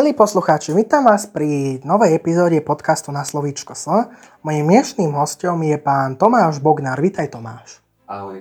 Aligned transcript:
Milí 0.00 0.16
poslucháči, 0.16 0.72
vítam 0.72 1.04
vás 1.04 1.28
pri 1.28 1.76
novej 1.84 2.16
epizóde 2.16 2.56
podcastu 2.64 3.12
na 3.12 3.20
Slovíčko 3.20 3.76
S. 3.76 3.84
Mojím 4.40 4.72
dnešným 4.72 5.12
hostom 5.12 5.60
je 5.60 5.76
pán 5.76 6.16
Tomáš 6.16 6.56
Bognár. 6.56 6.96
Vítaj 6.96 7.28
Tomáš. 7.28 7.84
Ahoj. 8.08 8.40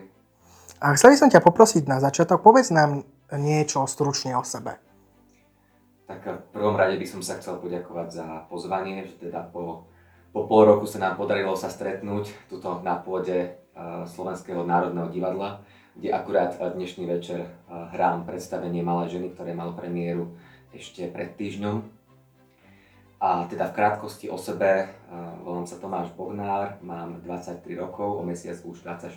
A 0.79 0.95
chcel 0.95 1.11
by 1.11 1.17
som 1.19 1.27
ťa 1.27 1.43
poprosiť 1.43 1.83
na 1.83 1.99
začiatok, 1.99 2.39
povedz 2.39 2.71
nám 2.71 3.03
niečo 3.35 3.83
stručne 3.91 4.39
o 4.39 4.43
sebe. 4.47 4.79
Tak 6.07 6.47
v 6.47 6.47
prvom 6.55 6.79
rade 6.79 6.95
by 6.95 7.03
som 7.03 7.19
sa 7.19 7.35
chcel 7.43 7.59
poďakovať 7.59 8.07
za 8.07 8.47
pozvanie, 8.47 9.03
že 9.03 9.19
teda 9.27 9.43
po, 9.51 9.83
po 10.31 10.47
pol 10.47 10.63
roku 10.63 10.87
sa 10.87 11.03
nám 11.03 11.19
podarilo 11.19 11.59
sa 11.59 11.67
stretnúť 11.67 12.47
tuto 12.47 12.79
na 12.87 13.03
pôde 13.03 13.59
uh, 13.75 14.07
Slovenského 14.07 14.63
národného 14.63 15.11
divadla, 15.11 15.59
kde 15.91 16.15
akurát 16.15 16.55
dnešný 16.55 17.03
večer 17.03 17.51
hrám 17.67 18.23
predstavenie 18.23 18.79
Malé 18.79 19.11
ženy, 19.11 19.35
ktoré 19.35 19.51
malo 19.51 19.75
premiéru 19.75 20.39
ešte 20.73 21.09
pred 21.09 21.33
týždňom. 21.33 21.81
A 23.19 23.43
teda 23.51 23.67
v 23.67 23.75
krátkosti 23.75 24.31
o 24.31 24.39
sebe, 24.39 24.87
volám 25.43 25.67
sa 25.67 25.75
Tomáš 25.75 26.15
Bognár, 26.15 26.79
mám 26.79 27.19
23 27.27 27.75
rokov, 27.75 28.15
o 28.15 28.23
mesiac 28.23 28.55
už 28.63 28.87
24 28.87 29.11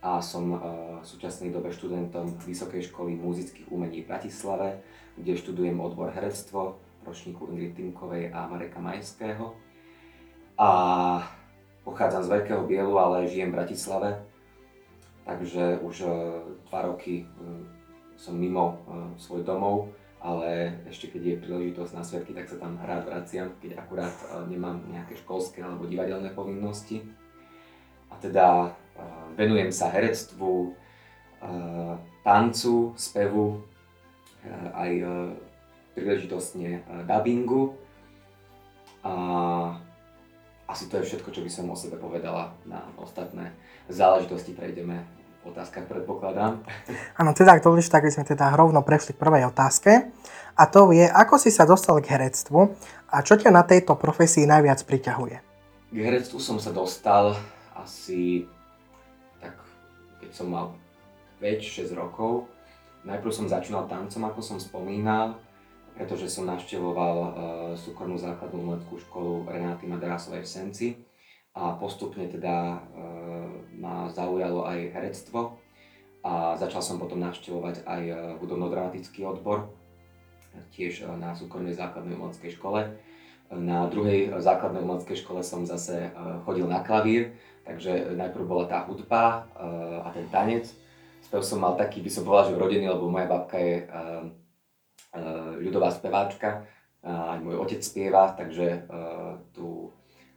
a 0.00 0.24
som 0.24 0.56
v 0.56 1.04
súčasnej 1.04 1.52
dobe 1.52 1.68
študentom 1.68 2.40
Vysokej 2.40 2.88
školy 2.88 3.20
muzických 3.20 3.68
umení 3.68 4.00
v 4.00 4.08
Bratislave, 4.08 4.80
kde 5.20 5.36
študujem 5.36 5.76
odbor 5.76 6.16
herectvo 6.16 6.80
ročníku 7.04 7.52
Ingrid 7.52 7.76
Timkovej 7.76 8.32
a 8.32 8.48
Mareka 8.48 8.80
Majského. 8.80 9.52
A 10.56 10.68
pochádzam 11.84 12.24
z 12.24 12.32
Veľkého 12.32 12.64
Bielu, 12.64 12.96
ale 12.96 13.28
žijem 13.28 13.52
v 13.52 13.56
Bratislave, 13.60 14.24
takže 15.28 15.84
už 15.84 16.08
dva 16.72 16.80
roky 16.88 17.28
som 18.16 18.32
mimo 18.32 18.80
svoj 19.20 19.44
domov 19.44 19.92
ale 20.20 20.76
ešte 20.84 21.08
keď 21.08 21.22
je 21.24 21.40
príležitosť 21.40 21.92
na 21.96 22.04
sviatky, 22.04 22.36
tak 22.36 22.52
sa 22.52 22.60
tam 22.60 22.76
rád 22.84 23.08
vraciam, 23.08 23.56
keď 23.56 23.80
akurát 23.80 24.12
e, 24.12 24.52
nemám 24.52 24.84
nejaké 24.92 25.16
školské 25.16 25.64
alebo 25.64 25.88
divadelné 25.88 26.28
povinnosti. 26.36 27.00
A 28.12 28.20
teda 28.20 28.68
e, 28.68 29.02
venujem 29.40 29.72
sa 29.72 29.88
herectvu, 29.88 30.52
e, 30.68 30.70
tancu, 32.20 32.92
spevu, 33.00 33.64
aj 34.72 34.92
príležitostne 35.92 36.80
dubbingu. 37.04 37.76
A 39.04 39.12
asi 40.64 40.88
to 40.88 40.96
je 41.00 41.12
všetko, 41.12 41.28
čo 41.28 41.44
by 41.44 41.50
som 41.52 41.68
o 41.68 41.76
sebe 41.76 42.00
povedala. 42.00 42.56
Na 42.64 42.88
ostatné 42.96 43.52
záležitosti 43.92 44.56
prejdeme 44.56 45.04
otázkach, 45.44 45.88
predpokladám. 45.88 46.60
Áno, 47.20 47.30
teda 47.32 47.56
ak 47.56 47.64
budeš, 47.64 47.88
tak 47.88 48.04
by 48.04 48.12
sme 48.12 48.24
teda 48.28 48.52
rovno 48.52 48.84
prešli 48.84 49.16
k 49.16 49.22
prvej 49.22 49.48
otázke. 49.48 50.12
A 50.58 50.62
to 50.68 50.92
je, 50.92 51.08
ako 51.08 51.40
si 51.40 51.48
sa 51.48 51.64
dostal 51.64 51.96
k 52.04 52.12
herectvu 52.12 52.76
a 53.08 53.16
čo 53.24 53.40
ťa 53.40 53.48
na 53.48 53.64
tejto 53.64 53.96
profesii 53.96 54.44
najviac 54.44 54.84
priťahuje? 54.84 55.36
K 55.90 55.98
herectvu 55.98 56.36
som 56.36 56.60
sa 56.60 56.70
dostal 56.70 57.32
asi 57.72 58.44
tak, 59.40 59.56
keď 60.20 60.30
som 60.36 60.52
mal 60.52 60.76
5-6 61.40 61.96
rokov. 61.96 62.44
Najprv 63.08 63.32
som 63.32 63.48
začínal 63.48 63.88
tancom, 63.88 64.28
ako 64.28 64.40
som 64.44 64.58
spomínal, 64.60 65.40
pretože 65.96 66.28
som 66.28 66.44
navštevoval 66.44 67.16
uh, 67.16 67.30
súkromnú 67.72 68.20
základnú 68.20 68.60
umeleckú 68.60 69.00
školu 69.08 69.48
Renáty 69.48 69.88
Madrasovej 69.88 70.44
v 70.44 70.52
Senci 70.52 70.88
a 71.50 71.74
postupne 71.74 72.30
teda 72.30 72.54
e, 72.54 72.78
ma 73.80 74.12
zaujalo 74.12 74.68
aj 74.68 74.92
herectvo 74.92 75.56
a 76.20 76.52
začal 76.60 76.84
som 76.84 77.00
potom 77.00 77.16
navštevovať 77.24 77.88
aj 77.88 78.02
e, 78.04 78.14
hudobno-dramatický 78.44 79.24
odbor, 79.24 79.72
tiež 80.76 81.08
e, 81.08 81.08
na 81.16 81.32
súkromnej 81.32 81.72
základnej 81.72 82.12
umeleckej 82.20 82.60
škole. 82.60 82.92
Na 83.50 83.88
druhej 83.88 84.36
základnej 84.38 84.84
umeleckej 84.84 85.26
škole 85.26 85.42
som 85.42 85.66
zase 85.66 86.14
chodil 86.46 86.70
na 86.70 86.86
klavír, 86.86 87.34
takže 87.66 88.14
najprv 88.14 88.46
bola 88.46 88.70
tá 88.70 88.86
hudba 88.86 89.50
a 90.06 90.08
ten 90.14 90.30
tanec. 90.30 90.70
Spev 91.18 91.42
som 91.42 91.58
mal 91.58 91.74
taký, 91.74 91.98
by 91.98 92.14
som 92.14 92.22
povedal, 92.22 92.54
že 92.54 92.54
vrodený, 92.54 92.86
lebo 92.86 93.10
moja 93.10 93.26
babka 93.26 93.58
je 93.58 93.90
ľudová 95.58 95.90
speváčka, 95.90 96.62
aj 97.02 97.42
môj 97.42 97.58
otec 97.58 97.82
spieva, 97.82 98.38
takže 98.38 98.86
tú 99.50 99.90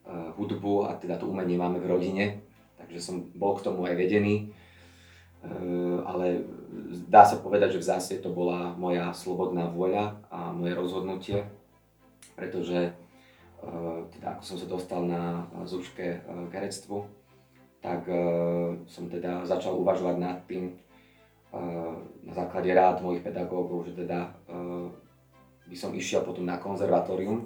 Eh, 0.04 0.32
hudbu 0.36 0.84
a 0.84 1.00
teda 1.00 1.16
to 1.16 1.32
umenie 1.32 1.56
máme 1.56 1.80
v 1.80 1.88
rodine, 1.88 2.43
takže 2.86 3.02
som 3.02 3.16
bol 3.34 3.56
k 3.58 3.66
tomu 3.66 3.88
aj 3.88 3.96
vedený. 3.96 4.52
Eh, 5.44 5.98
ale 6.08 6.48
dá 7.12 7.28
sa 7.28 7.44
povedať, 7.44 7.76
že 7.76 7.82
v 7.84 7.90
zásade 7.92 8.20
to 8.24 8.32
bola 8.32 8.72
moja 8.80 9.12
slobodná 9.12 9.68
vôľa 9.68 10.24
a 10.32 10.56
moje 10.56 10.74
rozhodnutie, 10.76 11.40
pretože 12.40 12.96
eh, 12.96 14.00
teda 14.16 14.40
ako 14.40 14.44
som 14.44 14.58
sa 14.60 14.68
dostal 14.72 15.02
na 15.04 15.44
zúške 15.68 16.24
k 16.24 16.52
herectvu, 16.52 17.04
tak 17.84 18.08
som 18.88 19.12
teda 19.12 19.44
začal 19.44 19.76
uvažovať 19.76 20.16
nad 20.16 20.40
tým, 20.48 20.72
na 22.24 22.32
základe 22.32 22.72
rád 22.72 23.04
mojich 23.04 23.20
pedagógov, 23.20 23.84
že 23.92 24.08
teda 24.08 24.32
by 25.68 25.76
som 25.76 25.92
išiel 25.92 26.24
potom 26.24 26.48
na 26.48 26.56
konzervatórium, 26.64 27.44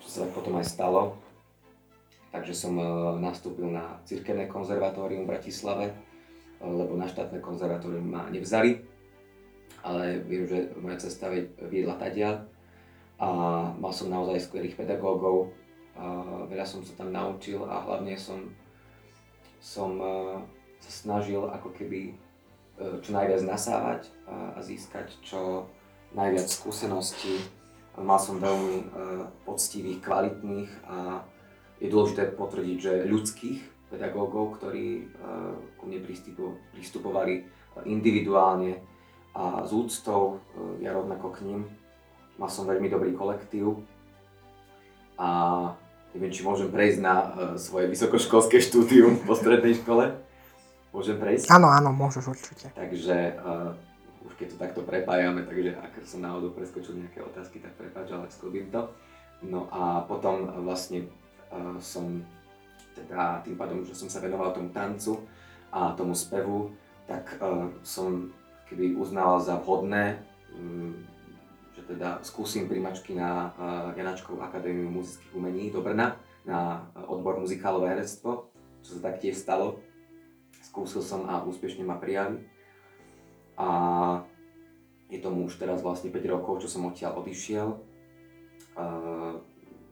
čo 0.00 0.08
sa 0.08 0.16
tak 0.24 0.32
potom 0.32 0.56
aj 0.56 0.66
stalo. 0.72 1.20
Takže 2.28 2.52
som 2.52 2.76
e, 2.76 2.84
nastúpil 3.24 3.72
na 3.72 3.96
cirkevné 4.04 4.44
konzervatórium 4.52 5.24
v 5.24 5.32
Bratislave, 5.32 5.86
e, 5.88 5.94
lebo 6.60 6.92
na 6.92 7.08
štátne 7.08 7.40
konzervatórium 7.40 8.04
ma 8.04 8.28
nevzali, 8.28 8.84
ale 9.80 10.20
viem, 10.28 10.44
že 10.44 10.68
moja 10.76 11.00
cesta 11.00 11.32
viedla 11.72 11.96
tadia 11.96 12.44
a 13.16 13.28
mal 13.80 13.92
som 13.94 14.12
naozaj 14.12 14.50
skvelých 14.50 14.76
pedagógov, 14.76 15.54
veľa 16.46 16.62
som 16.62 16.86
sa 16.86 16.94
tam 16.94 17.10
naučil 17.10 17.66
a 17.66 17.82
hlavne 17.82 18.14
som, 18.14 18.52
som 19.58 19.96
e, 19.98 20.14
sa 20.84 20.90
snažil 20.92 21.48
ako 21.48 21.72
keby 21.74 22.14
čo 22.78 23.10
najviac 23.10 23.42
nasávať 23.42 24.06
a 24.30 24.62
získať 24.62 25.10
čo 25.26 25.66
najviac 26.14 26.46
skúseností. 26.46 27.42
Mal 27.98 28.22
som 28.22 28.38
veľmi 28.38 28.86
poctivých, 29.42 29.98
kvalitných 29.98 30.70
a 30.86 31.26
je 31.78 31.86
dôležité 31.86 32.34
potvrdiť, 32.34 32.76
že 32.78 32.92
ľudských 33.06 33.58
pedagógov, 33.88 34.58
ktorí 34.60 35.06
uh, 35.06 35.54
ku 35.80 35.88
mne 35.88 36.04
pristupovali 36.74 37.34
eh, 37.40 37.44
individuálne 37.88 38.76
a 39.32 39.64
s 39.64 39.70
úctou, 39.72 40.36
uh, 40.36 40.76
ja 40.82 40.92
rovnako 40.92 41.32
k 41.38 41.38
ním. 41.46 41.60
Mal 42.36 42.50
som 42.50 42.66
veľmi 42.66 42.86
dobrý 42.90 43.14
kolektív 43.14 43.82
a 45.18 45.28
neviem, 46.14 46.30
či 46.30 46.46
môžem 46.46 46.70
prejsť 46.70 46.98
na 47.02 47.14
svoje 47.58 47.90
vysokoškolské 47.90 48.62
štúdium 48.62 49.18
po 49.26 49.34
strednej 49.34 49.74
škole. 49.74 50.14
Môžem 50.94 51.18
prejsť? 51.18 51.50
Áno, 51.50 51.66
áno, 51.66 51.90
môžeš 51.90 52.30
určite. 52.30 52.70
Takže 52.78 53.34
uh, 53.42 53.74
už 54.22 54.38
keď 54.38 54.46
to 54.54 54.56
takto 54.62 54.80
prepájame, 54.86 55.42
takže 55.42 55.74
ak 55.82 55.98
som 56.06 56.22
náhodou 56.22 56.54
preskočil 56.54 57.02
nejaké 57.02 57.26
otázky, 57.26 57.58
tak 57.58 57.74
prepáč, 57.74 58.14
ale 58.14 58.30
sklobím 58.30 58.70
to. 58.70 58.86
No 59.42 59.66
a 59.70 60.06
potom 60.06 60.46
vlastne 60.62 61.10
som 61.80 62.22
teda 62.98 63.40
tým 63.46 63.54
pádom, 63.54 63.86
že 63.86 63.94
som 63.94 64.10
sa 64.10 64.18
venoval 64.18 64.50
tomu 64.50 64.74
tancu 64.74 65.22
a 65.70 65.94
tomu 65.94 66.18
spevu, 66.18 66.74
tak 67.06 67.38
uh, 67.38 67.70
som 67.86 68.32
keby 68.68 68.98
uznával 68.98 69.40
za 69.40 69.56
vhodné, 69.62 70.20
um, 70.52 70.92
že 71.72 71.86
teda 71.86 72.20
skúsim 72.26 72.66
primačky 72.66 73.14
na 73.14 73.54
uh, 73.54 73.94
Janačkovú 73.94 74.42
akadémiu 74.42 74.90
muzických 74.90 75.32
umení 75.32 75.70
do 75.70 75.80
Brna 75.80 76.18
na 76.44 76.88
odbor 77.06 77.38
muzikálové 77.38 77.96
herectvo, 77.96 78.50
čo 78.82 78.98
sa 78.98 79.12
taktiež 79.12 79.38
stalo. 79.38 79.80
Skúsil 80.64 81.00
som 81.00 81.28
a 81.28 81.40
úspešne 81.44 81.84
ma 81.84 81.96
prijali. 81.96 82.44
A 83.58 83.68
je 85.08 85.18
tomu 85.18 85.48
už 85.48 85.56
teraz 85.56 85.80
vlastne 85.80 86.12
5 86.12 86.20
rokov, 86.28 86.64
čo 86.64 86.68
som 86.68 86.88
odtiaľ 86.88 87.24
odišiel. 87.24 87.68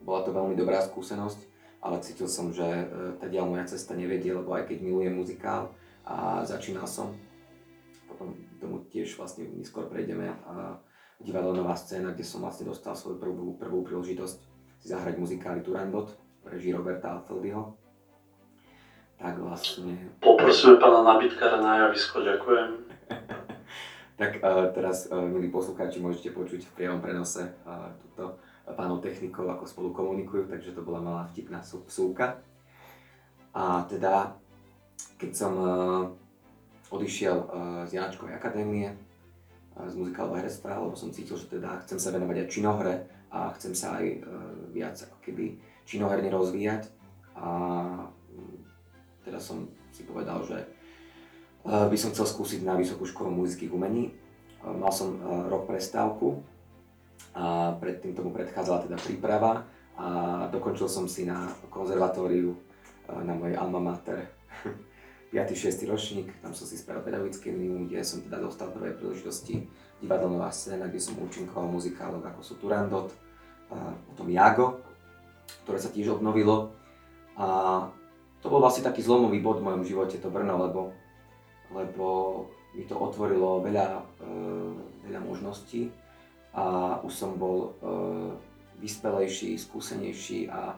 Bola 0.07 0.23
to 0.23 0.31
veľmi 0.31 0.55
dobrá 0.55 0.79
skúsenosť, 0.87 1.43
ale 1.83 1.99
cítil 1.99 2.31
som, 2.31 2.55
že 2.55 2.63
e, 2.63 2.87
tá 3.19 3.27
ďal 3.27 3.51
moja 3.51 3.67
cesta 3.67 3.99
nevedie, 3.99 4.31
lebo 4.31 4.55
aj 4.55 4.71
keď 4.71 4.79
milujem 4.87 5.19
muzikál 5.19 5.75
a 6.07 6.47
začínal 6.47 6.87
som, 6.87 7.11
potom 8.07 8.39
tomu 8.63 8.87
tiež 8.87 9.19
vlastne 9.19 9.51
neskôr 9.59 9.91
prejdeme 9.91 10.31
a 10.47 10.79
divadlo 11.19 11.59
Nová 11.59 11.75
scéna, 11.75 12.15
kde 12.15 12.23
som 12.23 12.39
vlastne 12.39 12.71
dostal 12.71 12.95
svoju 12.95 13.19
prvú, 13.19 13.59
prvú 13.59 13.83
príležitosť 13.83 14.39
si 14.79 14.87
zahrať 14.87 15.19
muzikály 15.19 15.67
Turandot 15.67 16.15
režii 16.47 16.71
Roberta 16.71 17.19
Alfeldyho. 17.19 17.75
Tak 19.19 19.43
vlastne... 19.43 20.13
Poprosíme 20.23 20.79
pána 20.79 21.03
nabitkara 21.03 21.59
na 21.59 21.89
javisko, 21.89 22.23
ďakujem. 22.23 22.69
tak 24.21 24.39
uh, 24.39 24.71
teraz, 24.71 25.11
uh, 25.11 25.25
milí 25.27 25.51
poslucháči, 25.51 25.99
môžete 25.99 26.31
počuť 26.31 26.63
v 26.63 26.75
priamom 26.79 27.03
prenose 27.03 27.43
uh, 27.65 27.91
túto 28.07 28.39
pánov 28.75 28.99
technikov, 28.99 29.47
ako 29.47 29.65
spolu 29.71 29.89
komunikujú, 29.95 30.51
takže 30.51 30.75
to 30.75 30.83
bola 30.83 30.99
malá 30.99 31.23
vtipná 31.31 31.63
súka. 31.63 32.43
A 33.55 33.87
teda, 33.87 34.35
keď 35.17 35.31
som 35.33 35.53
uh, 35.55 36.03
odišiel 36.91 37.37
uh, 37.37 37.47
z 37.87 37.95
Janačkovej 37.95 38.35
akadémie, 38.35 38.91
z 39.77 39.93
muzikálového 39.93 40.41
herectva, 40.41 40.81
lebo 40.81 40.97
som 40.97 41.13
cítil, 41.13 41.37
že 41.37 41.53
teda 41.53 41.85
chcem 41.85 42.01
sa 42.01 42.09
venovať 42.09 42.37
aj 42.43 42.49
činohre 42.49 42.95
a 43.29 43.53
chcem 43.61 43.77
sa 43.77 44.01
aj 44.01 44.25
viac 44.73 44.97
ako 44.97 45.21
keby 45.21 45.61
činoherne 45.85 46.33
rozvíjať. 46.33 46.89
A 47.37 47.49
mm, 48.09 48.57
teda 49.29 49.37
som 49.37 49.69
si 49.93 50.09
povedal, 50.09 50.41
že 50.49 50.65
by 51.69 51.93
som 51.93 52.17
chcel 52.17 52.25
skúsiť 52.25 52.65
na 52.65 52.73
Vysokú 52.73 53.05
školu 53.05 53.29
muzických 53.37 53.69
umení. 53.69 54.17
Mal 54.65 54.89
som 54.97 55.21
rok 55.53 55.69
prestávku 55.69 56.41
a 57.37 57.77
predtým 57.77 58.17
tomu 58.17 58.33
predchádzala 58.33 58.89
teda 58.89 58.97
príprava 58.97 59.69
a 59.97 60.07
dokončil 60.49 60.89
som 60.89 61.05
si 61.09 61.29
na 61.29 61.49
konzervatóriu 61.69 62.57
na 63.09 63.33
mojej 63.37 63.57
alma 63.57 63.93
mater 63.93 64.33
5. 65.35 65.53
6. 65.53 65.85
ročník, 65.91 66.33
tam 66.41 66.57
som 66.57 66.65
si 66.65 66.81
spravil 66.81 67.05
pedagogické 67.05 67.53
minimum, 67.53 67.91
kde 67.91 68.01
som 68.07 68.25
teda 68.25 68.41
dostal 68.41 68.73
prvé 68.73 68.97
príležitosti 68.97 69.69
divadelná 70.01 70.49
scéna, 70.49 70.89
kde 70.89 71.01
som 71.03 71.19
účinkoval 71.19 71.69
muzikálov 71.73 72.25
ako 72.25 72.41
sú 72.41 72.55
Turandot, 72.57 73.11
potom 74.13 74.27
Jago, 74.31 74.81
ktoré 75.67 75.79
sa 75.83 75.91
tiež 75.91 76.15
obnovilo. 76.15 76.73
A 77.37 77.47
to 78.41 78.47
bol 78.49 78.63
vlastne 78.63 78.87
taký 78.87 79.03
zlomový 79.03 79.43
bod 79.43 79.61
v 79.61 79.67
mojom 79.67 79.83
živote, 79.85 80.17
to 80.23 80.31
Brno, 80.31 80.57
lebo, 80.57 80.95
lebo 81.75 82.07
mi 82.77 82.85
to 82.85 82.97
otvorilo 82.97 83.65
veľa, 83.65 83.87
e, 84.21 84.33
veľa 85.09 85.21
možností 85.25 85.91
a 86.57 86.65
už 87.05 87.13
som 87.13 87.37
bol 87.37 87.59
e, 87.61 87.71
vyspelejší, 88.81 89.61
skúsenejší 89.61 90.49
a 90.49 90.73
e, 90.73 90.77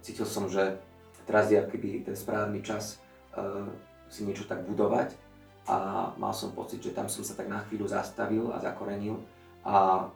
cítil 0.00 0.24
som, 0.24 0.48
že 0.48 0.80
teraz 1.28 1.52
je 1.52 1.60
akýby 1.60 2.08
ten 2.08 2.16
správny 2.16 2.64
čas 2.64 3.04
si 4.10 4.26
niečo 4.26 4.50
tak 4.50 4.66
budovať 4.66 5.14
a 5.70 6.10
mal 6.18 6.34
som 6.34 6.50
pocit, 6.50 6.82
že 6.82 6.90
tam 6.90 7.06
som 7.06 7.22
sa 7.22 7.38
tak 7.38 7.46
na 7.46 7.62
chvíľu 7.68 7.86
zastavil 7.86 8.50
a 8.50 8.58
zakorenil 8.58 9.22
a 9.62 10.08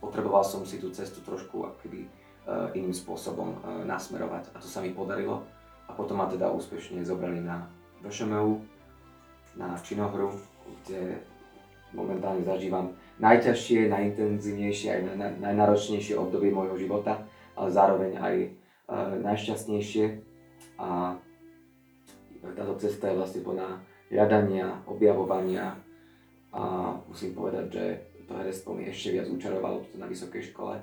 potreboval 0.00 0.40
som 0.40 0.64
si 0.64 0.80
tú 0.80 0.88
cestu 0.88 1.20
trošku 1.20 1.68
akoby 1.68 2.08
Eh, 2.44 2.76
iným 2.76 2.92
spôsobom 2.92 3.56
eh, 3.56 3.88
nasmerovať. 3.88 4.52
A 4.52 4.60
to 4.60 4.68
sa 4.68 4.84
mi 4.84 4.92
podarilo. 4.92 5.40
A 5.88 5.96
potom 5.96 6.20
ma 6.20 6.28
teda 6.28 6.52
úspešne 6.52 7.00
zobrali 7.00 7.40
na 7.40 7.64
VŠMU, 8.04 8.60
na 9.56 9.80
činohru, 9.80 10.36
kde 10.84 11.24
momentálne 11.96 12.44
zažívam 12.44 12.92
najťažšie, 13.22 13.90
najintenzívnejšie, 13.90 14.88
aj 14.90 15.00
najnáročnejšie 15.38 16.18
obdobie 16.18 16.50
môjho 16.50 16.74
života, 16.78 17.22
ale 17.54 17.68
zároveň 17.70 18.12
aj 18.18 18.34
eh, 18.42 18.50
najšťastnejšie. 19.22 20.06
A 20.78 21.14
táto 22.44 22.74
cesta 22.76 23.08
je 23.08 23.18
vlastne 23.18 23.40
plná 23.46 23.80
hľadania, 24.10 24.84
objavovania 24.84 25.78
a 26.54 26.94
musím 27.08 27.34
povedať, 27.34 27.66
že 27.72 27.84
to 28.26 28.32
herectvo 28.36 28.70
mi 28.76 28.86
ešte 28.86 29.16
viac 29.16 29.26
učarovalo 29.30 29.86
na 29.98 30.06
vysokej 30.06 30.52
škole 30.52 30.76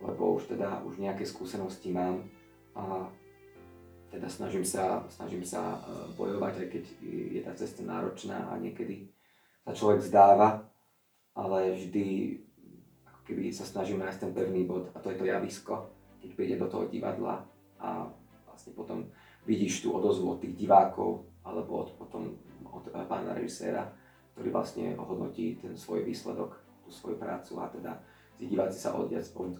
lebo 0.00 0.38
už 0.38 0.54
teda 0.54 0.82
už 0.86 1.02
nejaké 1.02 1.26
skúsenosti 1.26 1.90
mám 1.90 2.22
a 2.78 3.10
teda 4.08 4.28
snažím 4.30 4.64
sa, 4.64 5.04
snažím 5.10 5.44
sa 5.44 5.60
e, 5.60 5.78
bojovať, 6.16 6.54
aj 6.64 6.68
keď 6.72 6.84
je 7.04 7.40
tá 7.44 7.52
cesta 7.52 7.84
náročná 7.84 8.48
a 8.48 8.56
niekedy 8.56 9.10
sa 9.68 9.76
človek 9.76 10.00
zdáva, 10.00 10.64
ale 11.34 11.74
vždy 11.74 12.38
ako 13.08 13.20
keby 13.28 13.52
sa 13.52 13.64
snažím 13.66 14.00
nájsť 14.00 14.20
ten 14.20 14.32
pevný 14.32 14.64
bod 14.64 14.88
a 14.94 14.98
to 15.02 15.12
je 15.12 15.18
to 15.18 15.28
javisko, 15.28 15.90
keď 16.20 16.30
príde 16.34 16.56
do 16.56 16.66
toho 16.68 16.88
divadla 16.88 17.44
a 17.78 18.08
vlastne 18.48 18.72
potom 18.74 19.06
vidíš 19.46 19.86
tú 19.86 19.94
odozvu 19.94 20.34
od 20.34 20.38
tých 20.42 20.54
divákov 20.56 21.24
alebo 21.46 21.86
od, 21.86 21.88
potom 21.96 22.36
od 22.68 22.84
e, 22.90 23.00
pána 23.08 23.32
režiséra, 23.32 23.88
ktorý 24.34 24.52
vlastne 24.52 24.92
ohodnotí 24.98 25.56
ten 25.62 25.72
svoj 25.78 26.04
výsledok, 26.04 26.58
tú 26.84 26.90
svoju 26.92 27.16
prácu 27.16 27.56
a 27.62 27.70
teda 27.72 27.92
tí 28.36 28.46
diváci 28.46 28.78
sa 28.78 28.94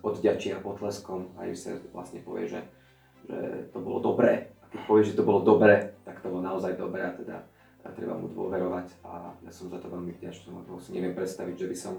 odďačia 0.03 0.61
potleskom 0.61 1.35
a 1.41 1.49
sa 1.57 1.75
vlastne 1.91 2.23
povie, 2.23 2.47
že, 2.47 2.61
že 3.27 3.69
to 3.75 3.83
bolo 3.83 3.99
dobré. 3.99 4.55
A 4.63 4.65
keď 4.71 4.81
povie, 4.87 5.03
že 5.03 5.19
to 5.19 5.27
bolo 5.27 5.43
dobré, 5.43 5.99
tak 6.07 6.23
to 6.23 6.31
bolo 6.31 6.45
naozaj 6.45 6.79
dobré 6.79 7.03
a 7.03 7.17
teda 7.17 7.43
a 7.89 7.91
treba 7.97 8.13
mu 8.13 8.29
dôverovať 8.29 9.01
a 9.09 9.33
ja 9.41 9.53
som 9.53 9.73
za 9.73 9.81
to 9.81 9.89
veľmi 9.89 10.13
vďačný, 10.21 10.53
lebo 10.53 10.77
si 10.77 10.93
neviem 10.93 11.17
predstaviť, 11.17 11.57
že 11.57 11.67
by 11.73 11.77
som 11.77 11.95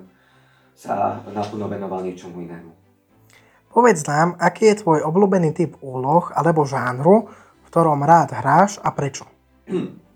sa 0.78 1.26
naplno 1.34 1.66
venoval 1.66 2.06
niečomu 2.06 2.46
inému. 2.46 2.72
Povedz 3.74 4.06
nám, 4.06 4.38
aký 4.38 4.74
je 4.74 4.86
tvoj 4.86 5.02
obľúbený 5.06 5.54
typ 5.54 5.78
úloh 5.82 6.30
alebo 6.34 6.66
žánru, 6.66 7.30
v 7.30 7.68
ktorom 7.70 8.06
rád 8.06 8.38
hráš 8.38 8.78
a 8.86 8.94
prečo? 8.94 9.26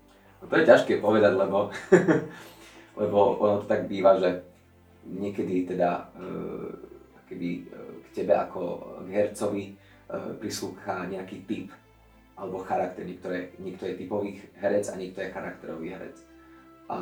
To 0.44 0.60
je 0.60 0.68
ťažké 0.68 1.00
povedať, 1.00 1.40
lebo, 1.40 1.72
lebo 3.00 3.18
ono 3.40 3.64
to 3.64 3.66
tak 3.66 3.88
býva, 3.88 4.20
že 4.20 4.44
niekedy 5.08 5.64
teda 5.64 6.12
e, 6.20 6.28
keby 7.32 7.48
e, 7.48 7.60
k 8.04 8.08
tebe 8.12 8.36
ako 8.36 8.60
k 9.02 9.08
hercovi 9.08 9.64
e, 9.64 9.74
prislúcha 10.36 11.08
nejaký 11.08 11.48
typ 11.48 11.72
alebo 12.34 12.62
charakter. 12.62 13.06
Niektoré, 13.06 13.54
niekto 13.62 13.86
je 13.86 13.98
typový 13.98 14.42
herec 14.58 14.90
a 14.90 14.98
niekto 14.98 15.22
je 15.22 15.34
charakterový 15.34 15.86
herec. 15.94 16.16
A 16.90 16.96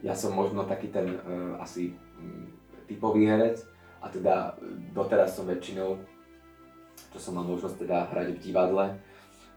ja 0.00 0.14
som 0.16 0.32
možno 0.32 0.64
taký 0.64 0.88
ten 0.88 1.20
uh, 1.20 1.60
asi 1.60 1.92
um, 2.16 2.48
typový 2.88 3.28
herec 3.28 3.60
a 4.00 4.08
teda 4.08 4.56
doteraz 4.96 5.36
som 5.36 5.44
väčšinou, 5.44 6.00
čo 7.12 7.18
som 7.20 7.36
mal 7.36 7.44
možnosť 7.44 7.84
teda 7.84 8.08
hrať 8.08 8.32
v 8.32 8.42
divadle, 8.42 8.96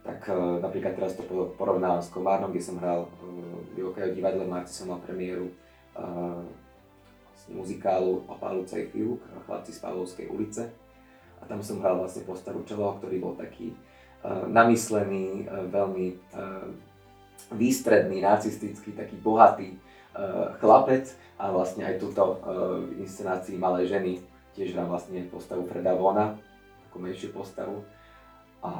tak 0.03 0.19
uh, 0.27 0.59
napríklad 0.59 0.99
teraz 0.99 1.15
to 1.15 1.23
porovnávam 1.55 2.03
s 2.03 2.11
Komárnom, 2.11 2.51
kde 2.51 2.59
som 2.59 2.75
hral 2.75 3.07
uh, 3.07 3.55
v 3.71 3.87
Jokajo 3.87 4.11
divadle, 4.11 4.43
v 4.43 4.51
marci 4.51 4.75
som 4.75 4.91
mal 4.91 4.99
premiéru 4.99 5.47
vlastne 5.93 7.53
muzikálu 7.53 8.25
o 8.25 8.33
Pavlovcej 8.33 8.89
Fiuk, 8.89 9.21
chlapci 9.45 9.69
z 9.69 9.79
Pavlovskej 9.83 10.25
ulice. 10.25 10.73
A 11.43 11.47
tam 11.47 11.59
som 11.59 11.83
hral 11.83 11.99
vlastne 11.99 12.23
postavu 12.23 12.63
Čelo, 12.63 12.95
ktorý 13.03 13.19
bol 13.19 13.35
taký 13.35 13.75
uh, 13.75 14.47
namyslený, 14.47 15.43
uh, 15.43 15.67
veľmi 15.67 16.07
uh, 16.31 16.71
výstredný, 17.51 18.23
narcistický, 18.23 18.95
taký 18.95 19.19
bohatý 19.19 19.75
uh, 19.75 20.55
chlapec 20.63 21.11
a 21.35 21.51
vlastne 21.51 21.83
aj 21.83 21.99
túto 21.99 22.23
uh, 22.23 22.79
v 22.79 23.03
inscenácii 23.03 23.59
Malej 23.59 23.91
ženy 23.91 24.23
tiež 24.55 24.71
hral 24.71 24.87
vlastne 24.87 25.19
postavu 25.27 25.67
Freda 25.67 25.91
Vona, 25.97 26.39
takú 26.87 27.03
menšiu 27.03 27.35
postavu. 27.35 27.83
A 28.63 28.71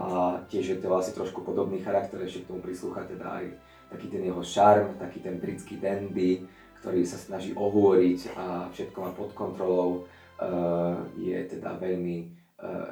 tiež 0.47 0.65
je 0.71 0.77
to 0.79 0.88
vlastne 0.88 1.11
trošku 1.11 1.43
podobný 1.43 1.83
charakter, 1.83 2.15
ešte 2.23 2.47
k 2.47 2.55
tomu 2.55 2.63
prislúcha 2.63 3.03
teda 3.03 3.43
aj 3.43 3.45
taký 3.91 4.07
ten 4.07 4.23
jeho 4.23 4.39
šarm, 4.39 4.95
taký 4.95 5.19
ten 5.19 5.35
britský 5.43 5.75
dandy, 5.75 6.47
ktorý 6.83 7.07
sa 7.07 7.15
snaží 7.15 7.55
ohôriť 7.55 8.35
a 8.35 8.67
všetko 8.75 8.97
má 8.99 9.11
pod 9.15 9.31
kontrolou, 9.31 10.03
eh, 10.03 10.95
je 11.19 11.38
teda 11.57 11.79
veľmi 11.79 12.42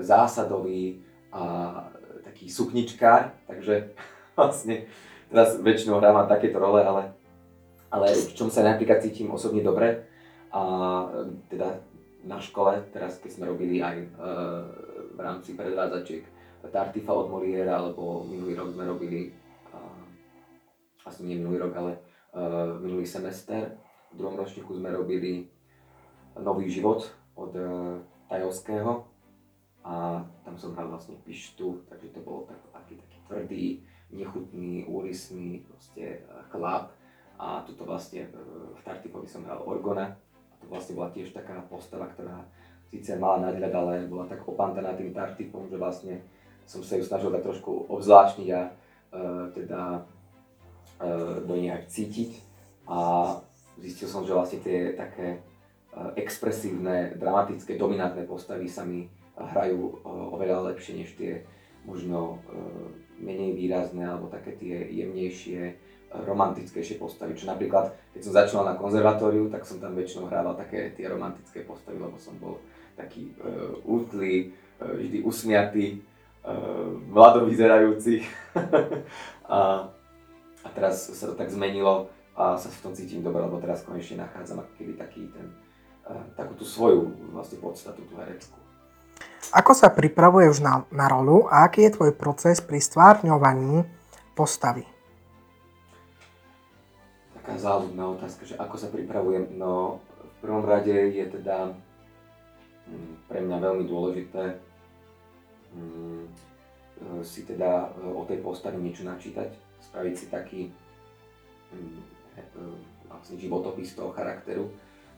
zásadový 0.03 0.99
a 1.31 1.71
taký 2.27 2.51
sukničkár, 2.51 3.31
takže 3.47 3.95
vlastne 4.37 4.87
teraz 5.31 5.59
väčšinou 5.59 5.99
hrávam 5.99 6.27
takéto 6.27 6.59
role, 6.59 6.83
ale, 6.83 7.15
ale 7.87 8.11
v 8.11 8.33
čom 8.35 8.51
sa 8.51 8.67
napríklad 8.67 8.99
cítim 8.99 9.31
osobne 9.31 9.63
dobre 9.63 10.07
a 10.51 10.61
teda 11.47 11.79
na 12.27 12.37
škole, 12.37 12.83
teraz 12.93 13.17
keď 13.17 13.31
sme 13.33 13.49
robili 13.49 13.81
aj 13.81 13.97
e, 13.97 14.07
v 15.15 15.19
rámci 15.19 15.57
predvádzačiek 15.57 16.23
Tartifa 16.69 17.17
od 17.17 17.33
Moliera, 17.33 17.81
alebo 17.81 18.21
minulý 18.21 18.53
rok 18.53 18.77
sme 18.77 18.85
robili 18.85 19.33
asi 21.01 21.25
nie 21.25 21.41
minulý 21.41 21.65
rok, 21.65 21.73
ale 21.73 21.97
minulý 22.77 23.09
semester. 23.09 23.73
V 24.13 24.21
druhom 24.21 24.37
ročníku 24.37 24.75
sme 24.75 24.93
robili 24.93 25.49
Nový 26.37 26.71
život 26.71 27.03
od 27.35 27.51
Tajovského 28.29 29.10
a 29.81 30.21
tam 30.45 30.55
som 30.57 30.77
hral 30.77 30.93
vlastne 30.93 31.17
pištu, 31.25 31.85
takže 31.89 32.13
to 32.13 32.19
bolo 32.21 32.45
tak, 32.45 32.61
taký, 32.69 33.01
taký 33.01 33.17
tvrdý, 33.25 33.65
nechutný, 34.13 34.85
úrisný 34.85 35.65
proste 35.65 36.21
uh, 36.27 36.45
chlap. 36.53 36.93
A 37.41 37.65
tuto 37.65 37.89
vlastne 37.89 38.29
uh, 38.29 38.69
v 38.77 38.81
Tartifovi 38.85 39.25
som 39.25 39.41
hral 39.41 39.65
Orgona. 39.65 40.13
A 40.13 40.53
to 40.61 40.69
vlastne 40.69 40.93
bola 40.93 41.09
tiež 41.09 41.33
taká 41.33 41.65
postava, 41.65 42.05
ktorá 42.13 42.45
síce 42.93 43.17
mala 43.17 43.49
nadhľad, 43.49 43.73
ale 43.73 43.93
bola 44.05 44.29
tak 44.29 44.45
opantaná 44.45 44.93
tým 44.93 45.15
Tartifom, 45.15 45.65
že 45.65 45.81
vlastne 45.81 46.21
som 46.69 46.85
sa 46.85 46.99
ju 46.99 47.03
snažil 47.03 47.33
tak 47.33 47.41
trošku 47.41 47.89
obzvláštniť 47.89 48.49
a 48.53 48.61
uh, 48.69 49.49
teda 49.55 50.05
E, 51.01 51.41
do 51.41 51.57
nej 51.57 51.73
cítiť. 51.89 52.31
A 52.85 52.97
zistil 53.81 54.05
som, 54.05 54.21
že 54.21 54.37
vlastne 54.37 54.61
tie 54.61 54.93
také 54.93 55.27
e, 55.33 55.39
expresívne, 56.21 57.17
dramatické, 57.17 57.73
dominantné 57.73 58.29
postavy 58.29 58.69
sa 58.69 58.85
mi 58.85 59.09
hrajú 59.37 59.79
e, 59.79 59.93
oveľa 60.07 60.73
lepšie 60.73 60.93
než 60.99 61.15
tie 61.15 61.43
možno 61.81 62.37
menej 63.17 63.57
výrazné 63.57 64.05
alebo 64.05 64.29
také 64.29 64.53
tie 64.53 64.85
jemnejšie, 65.01 65.73
romantickejšie 66.11 66.99
postavy. 66.99 67.33
Čo 67.33 67.47
napríklad, 67.47 67.95
keď 68.11 68.21
som 68.21 68.33
začal 68.35 68.61
na 68.67 68.75
konzervatóriu, 68.75 69.47
tak 69.47 69.63
som 69.63 69.79
tam 69.79 69.95
väčšinou 69.95 70.27
hrával 70.27 70.53
také 70.59 70.91
tie 70.93 71.07
romantické 71.07 71.63
postavy, 71.63 71.97
lebo 71.97 72.19
som 72.19 72.35
bol 72.35 72.59
taký 72.99 73.31
uh, 73.39 73.79
útlý, 73.87 74.51
uh, 74.83 74.93
vždy 74.99 75.23
usmiatý, 75.23 76.03
uh, 76.43 76.91
mlado 77.09 77.47
vyzerajúci. 77.47 78.27
a 79.47 79.89
a 80.61 80.69
teraz 80.69 81.09
sa 81.09 81.25
to 81.25 81.33
tak 81.33 81.49
zmenilo, 81.49 82.13
a 82.37 82.53
sa 82.53 82.69
v 82.69 82.81
tom 82.85 82.93
cítim 82.93 83.25
dobre, 83.25 83.41
lebo 83.41 83.57
teraz 83.57 83.81
konečne 83.81 84.21
nachádzam 84.21 84.61
ako 84.61 84.71
keby 84.77 84.93
taký 84.93 85.25
ten, 85.33 85.49
uh, 86.05 86.21
takú 86.37 86.53
tú 86.53 86.65
svoju 86.67 87.09
vlastne 87.33 87.57
podstatu, 87.57 88.05
tú 88.05 88.13
hereckú. 88.19 88.60
Ako 89.49 89.73
sa 89.73 89.89
pripravuješ 89.89 90.61
na, 90.61 90.85
na 90.93 91.09
rolu 91.09 91.49
a 91.49 91.65
aký 91.65 91.89
je 91.89 91.97
tvoj 91.97 92.13
proces 92.13 92.61
pri 92.61 92.77
stvárňovaní 92.77 93.81
postavy? 94.37 94.85
Taká 97.41 97.57
záľudná 97.57 98.05
otázka, 98.21 98.45
že 98.45 98.55
ako 98.61 98.75
sa 98.77 98.87
pripravujem. 98.93 99.57
No, 99.57 99.97
v 100.21 100.35
prvom 100.45 100.61
rade 100.61 100.93
je 100.93 101.25
teda 101.25 101.73
mm, 102.85 103.25
pre 103.25 103.41
mňa 103.41 103.57
veľmi 103.57 103.83
dôležité 103.89 104.61
mm, 105.73 106.23
si 107.25 107.41
teda 107.43 107.89
e, 107.97 108.13
o 108.13 108.21
tej 108.29 108.45
postave 108.45 108.77
niečo 108.77 109.01
načítať, 109.03 109.49
spraviť 109.89 110.13
si 110.13 110.25
taký 110.29 110.61
mm, 111.73 111.97
e, 112.37 112.43
vlastne 113.09 113.35
životopis 113.41 113.97
toho 113.97 114.13
charakteru 114.13 114.69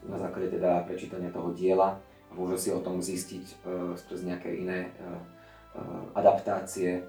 na 0.08 0.20
základe 0.20 0.52
teda 0.52 0.84
prečítania 0.84 1.32
toho 1.32 1.56
diela 1.56 1.96
môže 2.34 2.58
si 2.58 2.70
o 2.74 2.82
tom 2.82 3.00
zistiť 3.00 3.46
uh, 3.66 3.94
nejaké 4.26 4.50
iné 4.58 4.90
uh, 5.02 5.20
adaptácie 6.18 7.02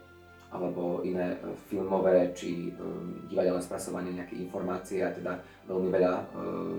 alebo 0.55 1.03
iné 1.03 1.35
filmové 1.67 2.31
či 2.31 2.71
um, 2.79 3.27
divadelné 3.27 3.59
spracovanie 3.59 4.15
nejaké 4.15 4.39
informácie 4.39 5.03
a 5.03 5.11
teda 5.11 5.43
veľmi 5.67 5.89
veľa 5.91 6.15
uh, 6.15 6.79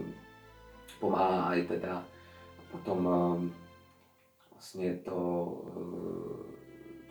pomáha 1.01 1.53
aj 1.53 1.59
teda 1.75 1.93
potom 2.71 2.99
um, 3.03 3.39
vlastne 4.55 5.03
to 5.03 5.17
uh, 5.17 6.55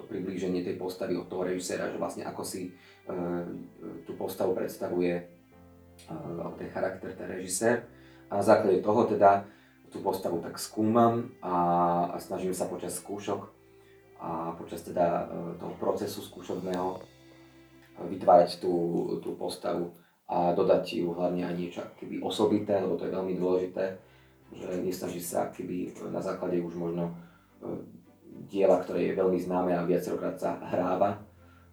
priblíženie 0.08 0.62
tej 0.62 0.76
postavy 0.76 1.16
od 1.16 1.26
toho 1.26 1.48
režiséra, 1.48 1.88
že 1.88 1.98
vlastne 1.98 2.28
ako 2.28 2.44
si 2.44 2.70
tú 4.04 4.12
postavu 4.16 4.52
predstavuje 4.52 5.16
uh, 5.16 6.52
ten 6.60 6.68
charakter, 6.70 7.12
ten 7.16 7.28
režisér. 7.28 7.84
A 8.28 8.40
na 8.40 8.44
základe 8.44 8.84
toho 8.84 9.04
teda 9.08 9.44
tú 9.94 10.02
postavu 10.02 10.42
tak 10.42 10.58
skúmam 10.58 11.30
a, 11.38 11.54
a 12.10 12.16
snažím 12.18 12.50
sa 12.50 12.66
počas 12.66 12.98
skúšok 12.98 13.46
a 14.18 14.58
počas 14.58 14.82
teda 14.82 15.30
uh, 15.30 15.54
toho 15.54 15.74
procesu 15.78 16.18
skúšobného 16.18 16.98
vytvárať 18.10 18.58
tú, 18.58 18.74
tú 19.22 19.38
postavu 19.38 19.94
a 20.26 20.50
dodať 20.50 20.98
ju 20.98 21.14
hlavne 21.14 21.46
aj 21.46 21.54
niečo 21.54 21.82
keby 21.94 22.18
osobité, 22.18 22.82
lebo 22.82 22.98
to 22.98 23.06
je 23.06 23.14
veľmi 23.14 23.38
dôležité, 23.38 23.84
že 24.50 24.68
nesnaží 24.82 25.22
sa 25.22 25.54
keby 25.54 25.94
na 26.10 26.18
základe 26.18 26.58
už 26.58 26.74
možno 26.74 27.14
diela, 28.50 28.82
ktoré 28.82 29.10
je 29.10 29.18
veľmi 29.18 29.38
známe 29.38 29.72
a 29.76 29.86
viacerokrát 29.86 30.34
sa 30.34 30.58
hráva, 30.58 31.22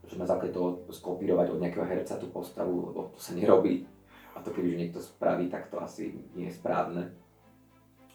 že 0.06 0.20
na 0.20 0.28
základe 0.28 0.54
toho 0.54 0.86
skopírovať 0.92 1.56
od 1.56 1.62
nejakého 1.62 1.88
herca 1.88 2.20
tú 2.20 2.30
postavu, 2.30 2.92
lebo 2.92 3.00
to 3.16 3.20
sa 3.20 3.34
nerobí. 3.34 3.88
A 4.32 4.40
to 4.40 4.52
kebyže 4.52 4.80
niekto 4.80 5.00
spraví, 5.04 5.52
tak 5.52 5.68
to 5.68 5.80
asi 5.80 6.16
nie 6.36 6.48
je 6.48 6.56
správne. 6.56 7.12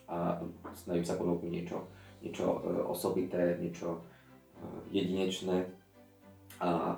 A 0.07 0.39
snažím 0.79 1.07
sa 1.07 1.19
ponúknuť 1.19 1.51
niečo, 1.51 1.79
niečo 2.23 2.63
e, 2.63 2.83
osobité, 2.87 3.59
niečo 3.59 3.99
e, 3.99 4.01
jedinečné 4.95 5.67
a 6.63 6.95
e, 6.95 6.97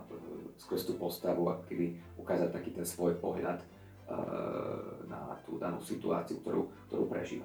skrz 0.61 0.93
tú 0.93 1.01
postavu 1.01 1.49
ako 1.49 1.63
keby 1.73 1.97
ukázať 2.21 2.53
taký 2.53 2.71
ten 2.77 2.85
svoj 2.85 3.17
pohľad 3.21 3.61
na 5.05 5.37
tú 5.45 5.61
danú 5.61 5.85
situáciu, 5.85 6.41
ktorú, 6.41 6.65
ktorú 6.89 7.05
prežíva. 7.13 7.45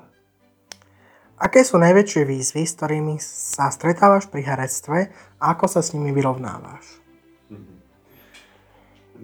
Aké 1.36 1.60
sú 1.60 1.75
najväčšie 1.75 2.24
výzvy, 2.24 2.63
s 2.63 2.79
ktorými 2.79 3.20
sa 3.20 3.67
stretávaš 3.67 4.32
pri 4.32 4.48
herectve 4.48 5.12
a 5.43 5.43
ako 5.51 5.67
sa 5.67 5.84
s 5.84 5.91
nimi 5.91 6.15
vyrovnávaš? 6.15 7.03
Mhm. 7.51 7.75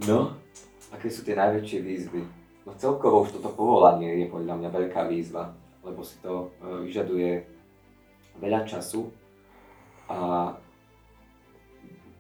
No, 0.03 0.35
aké 0.91 1.07
sú 1.07 1.23
tie 1.23 1.39
najväčšie 1.39 1.79
výzvy? 1.79 2.21
No 2.67 2.75
celkovo 2.75 3.23
už 3.23 3.39
toto 3.39 3.55
povolanie 3.55 4.19
je 4.19 4.27
podľa 4.27 4.59
mňa 4.59 4.69
veľká 4.69 5.07
výzva, 5.07 5.55
lebo 5.83 6.01
si 6.03 6.19
to 6.19 6.51
e, 6.59 6.87
vyžaduje 6.87 7.43
veľa 8.39 8.67
času 8.67 9.11
a 10.09 10.51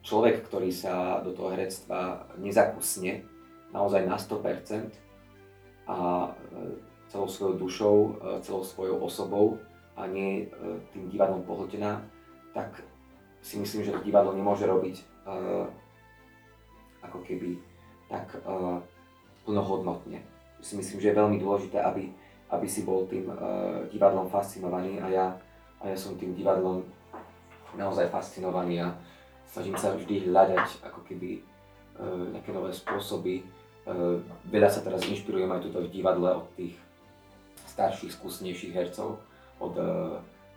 človek, 0.03 0.47
ktorý 0.47 0.71
sa 0.71 1.19
do 1.23 1.35
toho 1.35 1.51
herectva 1.51 2.27
nezakusne 2.39 3.23
naozaj 3.75 4.07
na 4.07 4.15
100% 4.15 4.89
a 5.89 5.97
e, 6.25 6.29
celou 7.09 7.27
svojou 7.27 7.55
dušou, 7.57 7.97
e, 7.97 8.09
celou 8.45 8.63
svojou 8.63 8.97
osobou, 9.03 9.59
a 9.99 10.07
nie 10.07 10.47
tým 10.95 11.11
divadlom 11.11 11.43
pohltená, 11.43 11.99
tak 12.55 12.71
si 13.43 13.59
myslím, 13.59 13.83
že 13.83 13.91
to 13.91 13.99
divadlo 13.99 14.31
nemôže 14.31 14.63
robiť 14.63 15.03
ako 17.03 17.19
keby 17.27 17.59
tak 18.07 18.31
plnohodnotne. 19.43 20.23
Si 20.63 20.79
myslím, 20.79 21.03
že 21.03 21.11
je 21.11 21.19
veľmi 21.19 21.35
dôležité, 21.35 21.83
aby, 21.83 22.15
aby 22.49 22.65
si 22.65 22.81
bol 22.81 23.05
tým 23.05 23.29
uh, 23.29 23.85
divadlom 23.93 24.29
fascinovaný 24.29 24.97
a 25.01 25.07
ja, 25.09 25.25
a 25.81 25.83
ja 25.89 25.97
som 25.97 26.17
tým 26.17 26.33
divadlom 26.33 26.81
naozaj 27.77 28.09
fascinovaný 28.09 28.81
a 28.81 28.97
snažím 29.49 29.77
sa 29.77 29.93
vždy 29.93 30.29
hľadať 30.29 30.81
ako 30.85 31.05
keby 31.05 31.39
uh, 31.39 32.33
nejaké 32.33 32.49
nové 32.49 32.73
spôsoby. 32.73 33.45
Uh, 33.85 34.21
veľa 34.49 34.69
sa 34.69 34.81
teraz 34.81 35.05
inšpirujem 35.05 35.49
aj 35.49 35.61
tuto 35.69 35.85
v 35.85 35.93
divadle 35.93 36.41
od 36.41 36.49
tých 36.57 36.73
starších, 37.69 38.11
skúsenejších 38.11 38.75
hercov, 38.75 39.23
od 39.63 39.75
e, 39.79 39.83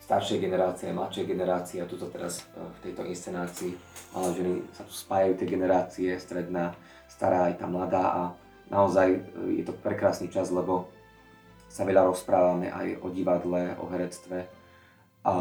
staršej 0.02 0.42
generácie, 0.42 0.90
mladšej 0.90 1.26
generácie 1.26 1.78
a 1.78 1.86
tuto 1.86 2.10
teraz 2.10 2.42
v 2.54 2.78
tejto 2.82 3.06
inscenácii 3.06 3.78
malé 4.10 4.28
ženy 4.34 4.52
sa 4.74 4.82
tu 4.82 4.94
spájajú 4.94 5.32
tie 5.38 5.46
generácie, 5.46 6.10
stredná, 6.18 6.74
stará 7.06 7.46
aj 7.46 7.62
tá 7.62 7.66
mladá 7.70 8.04
a 8.10 8.22
naozaj 8.70 9.22
je 9.54 9.62
to 9.62 9.74
prekrásny 9.78 10.26
čas, 10.32 10.50
lebo 10.50 10.90
sa 11.72 11.88
veľa 11.88 12.04
rozprávame 12.04 12.68
aj 12.68 13.00
o 13.00 13.08
divadle, 13.08 13.72
o 13.80 13.88
herectve 13.88 14.44
a 15.24 15.34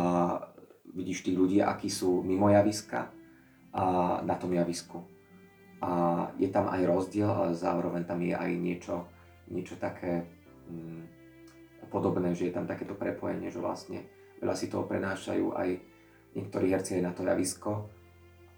vidíš 0.96 1.28
tí 1.28 1.36
ľudia, 1.36 1.68
akí 1.68 1.92
sú 1.92 2.24
mimo 2.24 2.48
javiska 2.48 3.12
a 3.76 3.84
na 4.24 4.40
tom 4.40 4.56
javisku. 4.56 5.04
A 5.84 5.92
je 6.40 6.48
tam 6.48 6.72
aj 6.72 6.88
rozdiel, 6.88 7.28
ale 7.28 7.52
zároveň 7.52 8.08
tam 8.08 8.24
je 8.24 8.32
aj 8.32 8.52
niečo, 8.56 8.96
niečo 9.52 9.76
také, 9.76 10.24
mm, 10.72 11.04
podobné, 11.92 12.32
že 12.32 12.48
je 12.48 12.56
tam 12.56 12.64
takéto 12.64 12.96
prepojenie, 12.96 13.52
že 13.52 13.60
vlastne 13.60 14.08
veľa 14.40 14.56
si 14.56 14.72
toho 14.72 14.88
prenášajú 14.88 15.52
aj 15.52 15.70
niektorí 16.32 16.72
herci 16.72 16.96
aj 16.96 17.04
na 17.04 17.12
to 17.12 17.28
javisko, 17.28 17.92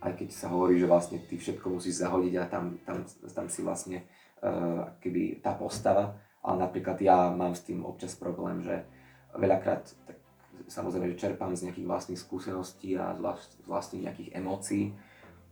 aj 0.06 0.14
keď 0.14 0.30
sa 0.30 0.54
hovorí, 0.54 0.78
že 0.78 0.86
vlastne 0.86 1.18
ty 1.26 1.42
všetko 1.42 1.74
musíš 1.74 2.06
zahodiť 2.06 2.34
a 2.38 2.46
tam, 2.46 2.78
tam, 2.86 3.02
tam 3.08 3.48
si 3.50 3.66
vlastne 3.66 4.06
uh, 4.46 4.94
keby 5.02 5.42
tá 5.42 5.58
postava, 5.58 6.14
ale 6.44 6.58
napríklad 6.60 7.00
ja 7.00 7.32
mám 7.32 7.56
s 7.56 7.64
tým 7.64 7.88
občas 7.88 8.20
problém, 8.20 8.60
že 8.60 8.84
veľakrát 9.34 9.88
tak 10.06 10.18
samozrejme, 10.68 11.12
že 11.14 11.22
čerpám 11.22 11.56
z 11.56 11.70
nejakých 11.70 11.90
vlastných 11.90 12.20
skúseností 12.20 12.96
a 13.00 13.16
z 13.16 13.68
vlastných 13.68 14.04
nejakých 14.10 14.30
emócií. 14.38 14.94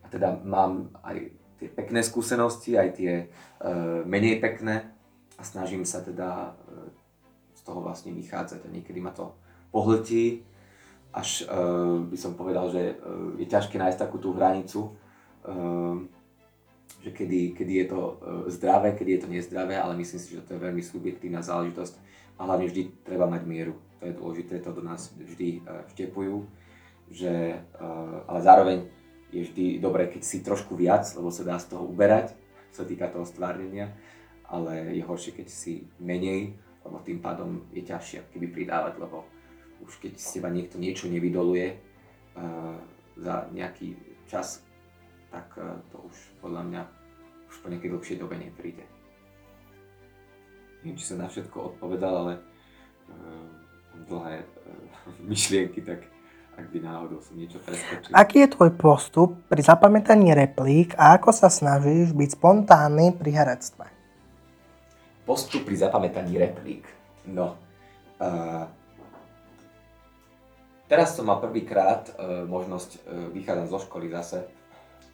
A 0.01 0.10
teda 0.10 0.39
mám 0.43 0.91
aj 1.03 1.31
tie 1.62 1.69
pekné 1.69 2.01
skúsenosti, 2.01 2.77
aj 2.77 2.89
tie 2.98 3.13
uh, 3.27 4.01
menej 4.05 4.41
pekné. 4.41 4.89
A 5.38 5.41
snažím 5.41 5.86
sa 5.86 6.05
teda 6.05 6.53
uh, 6.53 6.89
z 7.53 7.62
toho 7.65 7.81
vlastne 7.81 8.13
vychádzať 8.13 8.65
a 8.65 8.74
niekedy 8.74 9.01
ma 9.01 9.13
to 9.13 9.33
pohltí, 9.69 10.43
až 11.12 11.45
uh, 11.48 12.01
by 12.07 12.17
som 12.17 12.33
povedal, 12.33 12.71
že 12.71 12.98
uh, 12.98 13.36
je 13.38 13.45
ťažké 13.45 13.77
nájsť 13.77 14.00
takú 14.00 14.17
tú 14.17 14.33
hranicu, 14.33 14.91
uh, 15.45 15.98
že 17.01 17.10
kedy, 17.10 17.58
kedy 17.58 17.74
je 17.81 17.86
to 17.89 18.00
uh, 18.00 18.13
zdravé, 18.46 18.93
kedy 18.93 19.17
je 19.17 19.22
to 19.25 19.29
nezdravé, 19.34 19.74
ale 19.74 19.98
myslím 19.98 20.22
si, 20.22 20.38
že 20.38 20.46
to 20.46 20.53
je 20.53 20.62
veľmi 20.62 20.86
subjektívna 20.86 21.41
záležitosť 21.41 21.98
a 22.38 22.46
hlavne 22.46 22.70
vždy 22.70 23.01
treba 23.01 23.25
mať 23.25 23.41
mieru. 23.50 23.74
To 24.01 24.05
je 24.05 24.17
dôležité, 24.17 24.62
to 24.62 24.70
do 24.74 24.86
nás 24.86 25.10
vždy 25.17 25.65
uh, 25.65 25.81
vštepujú, 25.89 26.46
že, 27.10 27.58
uh, 27.81 28.29
ale 28.29 28.39
zároveň 28.46 28.77
je 29.34 29.41
vždy 29.50 29.65
dobré, 29.81 30.13
keď 30.13 30.22
si 30.22 30.46
trošku 30.46 30.77
viac, 30.77 31.10
lebo 31.17 31.34
sa 31.34 31.41
dá 31.41 31.58
z 31.58 31.74
toho 31.74 31.89
uberať, 31.89 32.38
čo 32.72 32.84
sa 32.84 32.86
týka 32.86 33.10
toho 33.10 33.25
stvárnenia, 33.25 33.89
ale 34.46 34.93
je 34.93 35.01
horšie, 35.01 35.34
keď 35.34 35.48
si 35.50 35.89
menej, 35.98 36.53
lebo 36.86 37.01
tým 37.01 37.17
pádom 37.17 37.65
je 37.74 37.81
ťažšie 37.81 38.29
keby 38.29 38.48
pridávať, 38.53 39.01
lebo 39.01 39.25
už 39.81 39.98
keď 39.98 40.22
z 40.22 40.38
teba 40.38 40.53
niekto 40.53 40.77
niečo 40.77 41.10
nevydoluje 41.10 41.74
uh, 41.74 42.77
za 43.17 43.50
nejaký 43.50 43.98
čas, 44.29 44.62
tak 45.31 45.47
uh, 45.57 45.79
to 45.89 46.03
už 46.05 46.15
podľa 46.43 46.61
mňa 46.67 46.81
už 47.47 47.55
po 47.63 47.67
nejakej 47.71 47.91
dlhšej 47.95 48.17
dobe 48.19 48.35
nepríde. 48.38 48.85
Neviem, 50.83 50.97
či 51.00 51.05
som 51.07 51.21
na 51.23 51.31
všetko 51.31 51.75
odpovedal, 51.75 52.13
ale 52.27 52.33
uh, 53.09 53.47
dlhé 54.11 54.43
uh, 54.43 54.45
myšlienky, 55.31 55.81
tak 55.81 56.05
ak 56.59 56.67
by 56.67 56.83
náhodou 56.83 57.23
som 57.23 57.39
niečo 57.39 57.63
preskočil. 57.63 58.11
Aký 58.11 58.43
je 58.43 58.53
tvoj 58.53 58.75
postup 58.75 59.39
pri 59.47 59.63
zapamätaní 59.63 60.35
replík 60.35 60.93
a 61.00 61.15
ako 61.15 61.31
sa 61.31 61.47
snažíš 61.47 62.11
byť 62.11 62.29
spontánny 62.35 63.15
pri 63.15 63.31
herectve? 63.31 64.01
postup 65.31 65.63
pri 65.63 65.79
zapamätaní 65.79 66.35
replík. 66.35 66.83
No, 67.31 67.55
uh, 68.19 68.65
teraz 70.91 71.15
som 71.15 71.29
mal 71.29 71.39
prvýkrát 71.39 72.11
uh, 72.11 72.43
možnosť, 72.50 72.89
uh, 73.00 73.31
vychádzať 73.31 73.67
zo 73.71 73.79
školy 73.79 74.11
zase, 74.11 74.43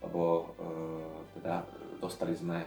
lebo 0.03 0.53
uh, 0.57 1.17
teda 1.37 1.65
dostali 1.97 2.37
sme 2.37 2.61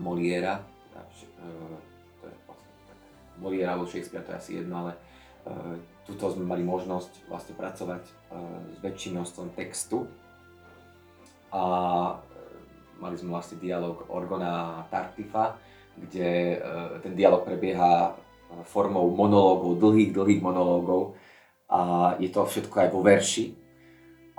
Moliera 0.00 0.62
teda, 0.90 1.02
uh, 1.40 1.76
to 2.20 2.24
je 2.28 2.34
vlastne 2.46 2.72
tak, 2.88 2.98
Molière 3.38 3.70
alebo 3.72 3.86
Shakespeare, 3.86 4.24
to 4.24 4.32
je 4.34 4.38
asi 4.38 4.50
jedno, 4.62 4.86
ale 4.86 4.92
uh, 5.46 5.74
tuto 6.06 6.30
sme 6.32 6.44
mali 6.46 6.62
možnosť 6.66 7.30
vlastne 7.30 7.54
pracovať 7.54 8.02
uh, 8.02 8.74
s 8.74 8.78
väčším 8.82 9.20
množstvom 9.20 9.48
textu 9.54 10.06
a 11.50 11.62
uh, 11.62 12.10
mali 13.02 13.16
sme 13.18 13.34
vlastne 13.34 13.58
dialog 13.58 14.06
Orgona 14.10 14.86
Tartifa, 14.90 15.58
kde 15.94 16.58
uh, 16.58 16.96
ten 17.02 17.14
dialog 17.14 17.42
prebieha 17.42 18.14
formou 18.66 19.06
monológov, 19.14 19.78
dlhých, 19.78 20.10
dlhých 20.10 20.42
monológov 20.42 21.14
a 21.70 22.14
je 22.18 22.28
to 22.34 22.42
všetko 22.42 22.74
aj 22.82 22.88
vo 22.90 23.00
verši. 23.06 23.54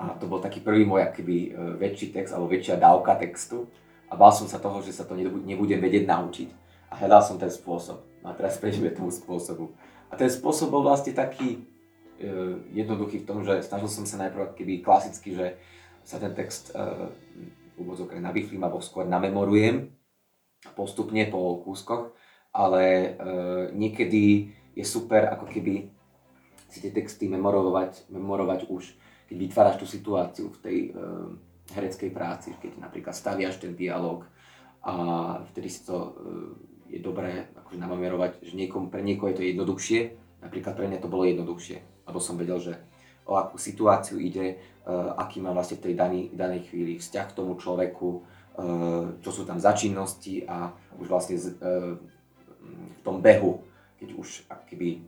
A 0.02 0.18
to 0.18 0.26
bol 0.26 0.42
taký 0.42 0.66
prvý 0.66 0.82
môj 0.82 1.06
akýby 1.06 1.54
väčší 1.78 2.10
text 2.10 2.34
alebo 2.34 2.50
väčšia 2.50 2.82
dávka 2.82 3.14
textu 3.22 3.70
a 4.10 4.18
bál 4.18 4.34
som 4.34 4.50
sa 4.50 4.58
toho, 4.58 4.82
že 4.82 4.92
sa 4.92 5.06
to 5.06 5.14
nebudem 5.16 5.78
vedieť 5.78 6.10
naučiť. 6.10 6.50
A 6.92 7.00
hľadal 7.00 7.22
som 7.24 7.38
ten 7.40 7.48
spôsob. 7.48 8.04
No 8.20 8.28
a 8.30 8.36
teraz 8.36 8.60
prejdeme 8.60 8.92
tomu 8.92 9.08
spôsobu. 9.08 9.72
A 10.12 10.20
ten 10.20 10.28
spôsob 10.28 10.68
bol 10.68 10.84
vlastne 10.84 11.16
taký 11.16 11.64
e, 12.20 12.30
jednoduchý 12.76 13.24
v 13.24 13.28
tom, 13.28 13.48
že 13.48 13.64
snažil 13.64 13.88
som 13.88 14.04
sa 14.04 14.20
najprv 14.28 14.60
keby 14.60 14.84
klasicky, 14.84 15.32
že 15.32 15.56
sa 16.04 16.20
ten 16.20 16.36
text 16.36 16.76
e, 16.76 16.84
úvodzok 17.80 18.20
nabiflím 18.20 18.68
alebo 18.68 18.84
skôr 18.84 19.08
namemorujem 19.08 19.96
postupne 20.76 21.24
po 21.32 21.64
kúskoch, 21.64 22.12
ale 22.52 22.84
e, 22.84 23.08
niekedy 23.72 24.52
je 24.76 24.84
super 24.84 25.32
ako 25.32 25.48
keby 25.48 25.88
si 26.68 26.84
tie 26.84 26.92
texty 26.92 27.32
memorovať, 27.32 28.12
memorovať 28.12 28.68
už, 28.68 28.84
keď 29.32 29.38
vytváraš 29.40 29.80
tú 29.80 29.88
situáciu 29.88 30.52
v 30.52 30.60
tej 30.60 30.78
e, 30.92 31.00
hereckej 31.72 32.12
práci, 32.12 32.52
keď 32.60 32.84
napríklad 32.84 33.16
staviaš 33.16 33.64
ten 33.64 33.80
dialog 33.80 34.28
a 34.84 34.94
vtedy 35.48 35.72
si 35.72 35.88
to 35.88 35.96
e, 35.96 36.12
je 36.92 37.00
dobré 37.00 37.48
akože 37.56 37.80
namerovať, 37.80 38.44
že 38.44 38.60
niekom, 38.60 38.92
pre 38.92 39.00
niekoho 39.00 39.32
je 39.32 39.40
to 39.40 39.48
jednoduchšie, 39.48 40.00
napríklad 40.44 40.76
pre 40.76 40.92
mňa 40.92 41.00
to 41.00 41.08
bolo 41.08 41.24
jednoduchšie, 41.24 41.80
lebo 42.12 42.20
som 42.20 42.36
vedel, 42.36 42.60
že 42.60 42.76
o 43.24 43.40
akú 43.40 43.56
situáciu 43.56 44.20
ide, 44.20 44.60
uh, 44.84 45.16
aký 45.16 45.40
mám 45.40 45.56
vlastne 45.56 45.80
v 45.80 45.88
tej 45.88 45.94
danej, 45.96 46.24
danej 46.36 46.68
chvíli 46.68 47.00
vzťah 47.00 47.26
k 47.32 47.38
tomu 47.38 47.56
človeku, 47.56 48.10
uh, 48.12 49.22
čo 49.24 49.30
sú 49.32 49.48
tam 49.48 49.62
začinnosti 49.62 50.44
a 50.44 50.74
už 51.00 51.08
vlastne 51.08 51.38
z, 51.40 51.56
uh, 51.62 51.96
v 52.92 53.00
tom 53.06 53.24
behu, 53.24 53.62
keď 54.02 54.10
už 54.18 54.44
keby 54.68 55.06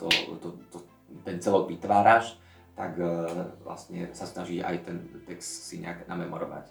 to, 0.00 0.08
to, 0.42 0.48
to, 0.72 0.78
ten 1.22 1.38
celok 1.38 1.68
vytváraš, 1.68 2.34
tak 2.78 2.94
uh, 3.02 3.50
vlastne 3.66 4.06
sa 4.14 4.22
snaží 4.22 4.62
aj 4.62 4.86
ten 4.86 5.02
text 5.26 5.66
si 5.66 5.82
nejak 5.82 6.06
namemorovať. 6.06 6.70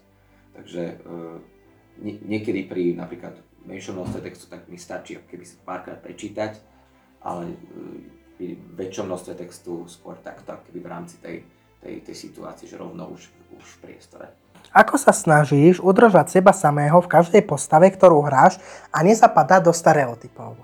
Takže 0.55 1.03
uh, 1.03 1.35
nie, 1.99 2.15
niekedy 2.23 2.63
pri 2.63 2.95
napríklad 2.95 3.35
menšom 3.67 3.99
množstve 3.99 4.23
textu, 4.23 4.47
tak 4.47 4.71
mi 4.71 4.79
stačí 4.79 5.19
keby 5.19 5.43
si 5.43 5.59
párkrát 5.67 5.99
prečítať, 5.99 6.55
ale 7.19 7.51
uh, 7.51 7.99
pri 8.39 8.55
väčšom 8.55 9.11
množstve 9.11 9.33
textu 9.35 9.83
skôr 9.91 10.15
takto, 10.23 10.55
keby 10.71 10.79
v 10.79 10.87
rámci 10.87 11.19
tej, 11.19 11.43
tej, 11.83 11.99
tej 12.07 12.15
situácie, 12.15 12.71
že 12.71 12.79
rovno 12.79 13.11
už, 13.11 13.27
už 13.59 13.65
v 13.67 13.77
priestore. 13.83 14.31
Ako 14.71 14.95
sa 14.95 15.11
snažíš 15.11 15.83
udržať 15.83 16.39
seba 16.39 16.55
samého 16.55 17.03
v 17.03 17.11
každej 17.11 17.43
postave, 17.43 17.91
ktorú 17.91 18.23
hráš 18.23 18.61
a 18.95 19.03
nezapadať 19.03 19.61
do 19.65 19.73
stereotypov? 19.75 20.55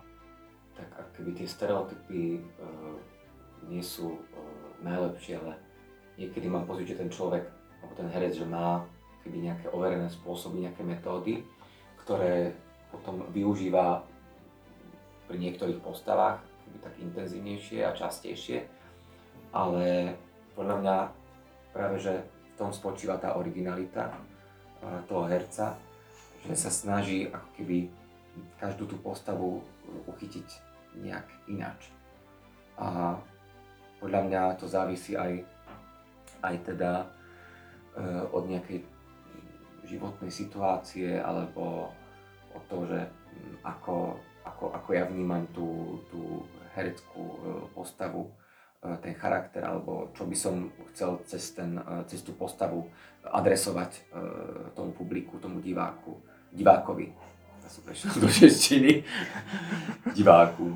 Tak 0.77 1.19
keby 1.19 1.35
tie 1.35 1.47
stereotypy 1.50 2.39
uh, 2.39 2.95
nie 3.67 3.81
sú 3.81 4.21
najlepšie, 4.83 5.39
ale 5.39 5.57
niekedy 6.19 6.46
mám 6.51 6.67
pocit, 6.67 6.91
že 6.91 7.00
ten 7.00 7.09
človek, 7.09 7.48
alebo 7.81 7.93
ten 7.96 8.07
herec, 8.11 8.37
že 8.37 8.46
má 8.46 8.83
keby 9.24 9.50
nejaké 9.50 9.72
overené 9.72 10.11
spôsoby, 10.11 10.67
nejaké 10.67 10.83
metódy, 10.83 11.48
ktoré 12.03 12.51
potom 12.91 13.24
využíva 13.31 14.03
pri 15.25 15.37
niektorých 15.39 15.79
postavách 15.79 16.43
tak 16.83 16.93
intenzívnejšie 17.00 17.85
a 17.85 17.96
častejšie, 17.96 18.65
ale 19.53 20.17
podľa 20.57 20.75
mňa 20.81 20.98
práve, 21.72 21.98
že 22.01 22.13
v 22.25 22.53
tom 22.57 22.69
spočíva 22.74 23.17
tá 23.17 23.37
originalita 23.37 24.13
toho 25.07 25.25
herca, 25.29 25.77
že 26.43 26.53
sa 26.57 26.69
snaží 26.74 27.29
ako 27.29 27.48
keby 27.55 27.77
každú 28.59 28.89
tú 28.89 28.98
postavu 29.00 29.63
uchytiť 30.09 30.48
nejak 31.00 31.25
ináč. 31.48 31.93
A 32.77 33.17
podľa 34.03 34.22
mňa 34.27 34.42
to 34.59 34.68
závisí 34.68 35.16
aj, 35.16 35.39
aj 36.44 36.55
teda 36.68 37.07
e, 37.96 38.27
od 38.35 38.44
nejakej 38.51 38.83
životnej 39.87 40.27
situácie 40.27 41.16
alebo 41.24 41.87
od 42.51 42.63
toho, 42.68 42.83
že 42.83 43.00
ako, 43.63 44.20
ako, 44.44 44.75
ako 44.75 44.89
ja 44.92 45.07
vnímam 45.07 45.48
tú, 45.55 46.03
tú 46.11 46.44
hereckú 46.75 47.24
e, 47.24 47.37
postavu, 47.72 48.27
e, 48.83 48.92
ten 49.00 49.16
charakter, 49.16 49.63
alebo 49.63 50.11
čo 50.11 50.27
by 50.27 50.35
som 50.35 50.68
chcel 50.92 51.24
cez, 51.24 51.55
ten, 51.55 51.79
cez 52.11 52.27
tú 52.27 52.35
postavu 52.35 52.83
adresovať 53.24 54.03
tomu 54.75 54.92
publiku, 54.92 55.39
tomu 55.39 55.63
diváku, 55.63 56.20
divákovi. 56.51 57.07
Ja 57.63 57.70
som 57.72 57.87
prešiel 57.87 58.20
do 58.20 58.27
češtiny. 58.44 59.00
diváku, 60.11 60.75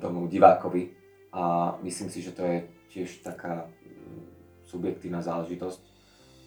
tomu 0.00 0.24
divákovi 0.24 1.05
a 1.36 1.76
myslím 1.84 2.08
si, 2.08 2.24
že 2.24 2.32
to 2.32 2.40
je 2.48 2.64
tiež 2.88 3.20
taká 3.20 3.68
mm, 3.68 4.24
subjektívna 4.64 5.20
záležitosť, 5.20 5.84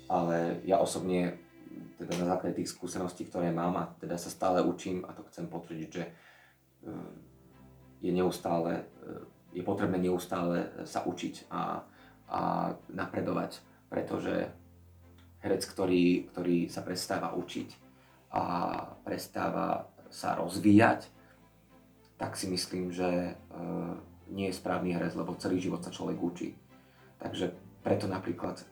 ale 0.10 0.66
ja 0.66 0.82
osobne 0.82 1.38
teda 2.02 2.26
na 2.26 2.34
základe 2.34 2.58
tých 2.58 2.74
skúseností, 2.74 3.30
ktoré 3.30 3.54
mám 3.54 3.78
a 3.78 3.94
teda 4.02 4.18
sa 4.18 4.34
stále 4.34 4.66
učím 4.66 5.06
a 5.06 5.14
to 5.14 5.22
chcem 5.30 5.46
potvrdiť, 5.46 5.90
že 5.94 6.04
mm, 6.90 7.14
je 8.02 8.12
neustále, 8.18 8.90
mm, 9.06 9.54
je 9.54 9.62
potrebné 9.62 10.02
neustále 10.02 10.74
sa 10.90 11.06
učiť 11.06 11.54
a, 11.54 11.86
a 12.34 12.42
napredovať, 12.90 13.62
pretože 13.94 14.50
herec, 15.46 15.64
ktorý, 15.70 16.34
ktorý 16.34 16.66
sa 16.66 16.82
prestáva 16.82 17.38
učiť 17.38 17.70
a 18.34 18.44
prestáva 19.06 19.86
sa 20.10 20.34
rozvíjať, 20.34 21.06
tak 22.18 22.34
si 22.34 22.50
myslím, 22.50 22.90
že 22.90 23.38
nie 24.30 24.50
je 24.50 24.58
správny 24.58 24.94
herec, 24.94 25.14
lebo 25.18 25.38
celý 25.38 25.58
život 25.62 25.82
sa 25.82 25.94
človek 25.94 26.18
učí. 26.18 26.54
Takže 27.20 27.52
preto 27.84 28.06
napríklad 28.08 28.62
e, 28.62 28.66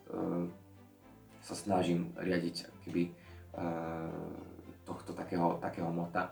sa 1.43 1.56
snažím 1.56 2.13
riadiť 2.15 2.86
keby, 2.86 3.04
e, 3.08 3.12
tohto 4.88 5.12
takého, 5.12 5.60
takého 5.60 5.91
mota, 5.91 6.32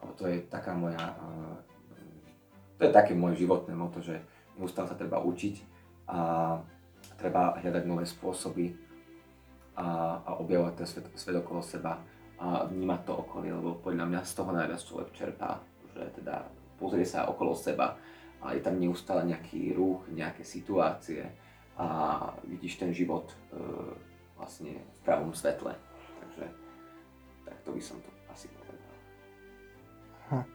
alebo 0.00 0.12
to 0.18 0.26
je 0.26 0.42
taká 0.50 0.74
moja, 0.74 0.98
e, 0.98 1.22
to 2.78 2.82
je 2.88 2.92
také 2.92 3.14
moje 3.14 3.46
životné 3.46 3.76
moto, 3.76 4.02
že 4.02 4.18
neustále 4.58 4.90
sa 4.90 4.98
treba 4.98 5.22
učiť 5.22 5.54
a 6.10 6.18
treba 7.18 7.54
hľadať 7.62 7.84
nové 7.86 8.02
spôsoby 8.02 8.74
a, 9.78 10.18
a 10.26 10.30
objavovať 10.42 10.74
ten 10.76 10.88
svet, 10.88 11.06
svet 11.14 11.36
okolo 11.38 11.62
seba 11.62 12.02
a 12.42 12.66
vnímať 12.66 13.00
to 13.06 13.12
okolie, 13.14 13.54
lebo 13.54 13.78
podľa 13.78 14.10
mňa 14.10 14.20
z 14.26 14.32
toho 14.34 14.50
najviac 14.50 14.82
človek 14.82 15.08
čerpá, 15.14 15.62
že 15.94 16.02
teda 16.18 16.42
pozrie 16.74 17.06
sa 17.06 17.30
okolo 17.30 17.54
seba, 17.54 17.94
a 18.42 18.58
je 18.58 18.60
tam 18.60 18.76
neustále 18.76 19.22
nejaký 19.22 19.72
ruch, 19.72 20.02
nejaké 20.10 20.42
situácie 20.42 21.30
a 21.78 21.86
vidíš 22.44 22.82
ten 22.82 22.90
život 22.90 23.30
e, 23.30 23.34
vlastne 24.36 24.82
v 24.82 25.00
pravom 25.06 25.30
svetle. 25.32 25.72
Takže 26.20 26.44
takto 27.46 27.68
by 27.70 27.82
som 27.82 27.96
to 28.02 28.10
asi 28.28 28.50
povedal. 28.50 28.94
Hm. 30.34 30.46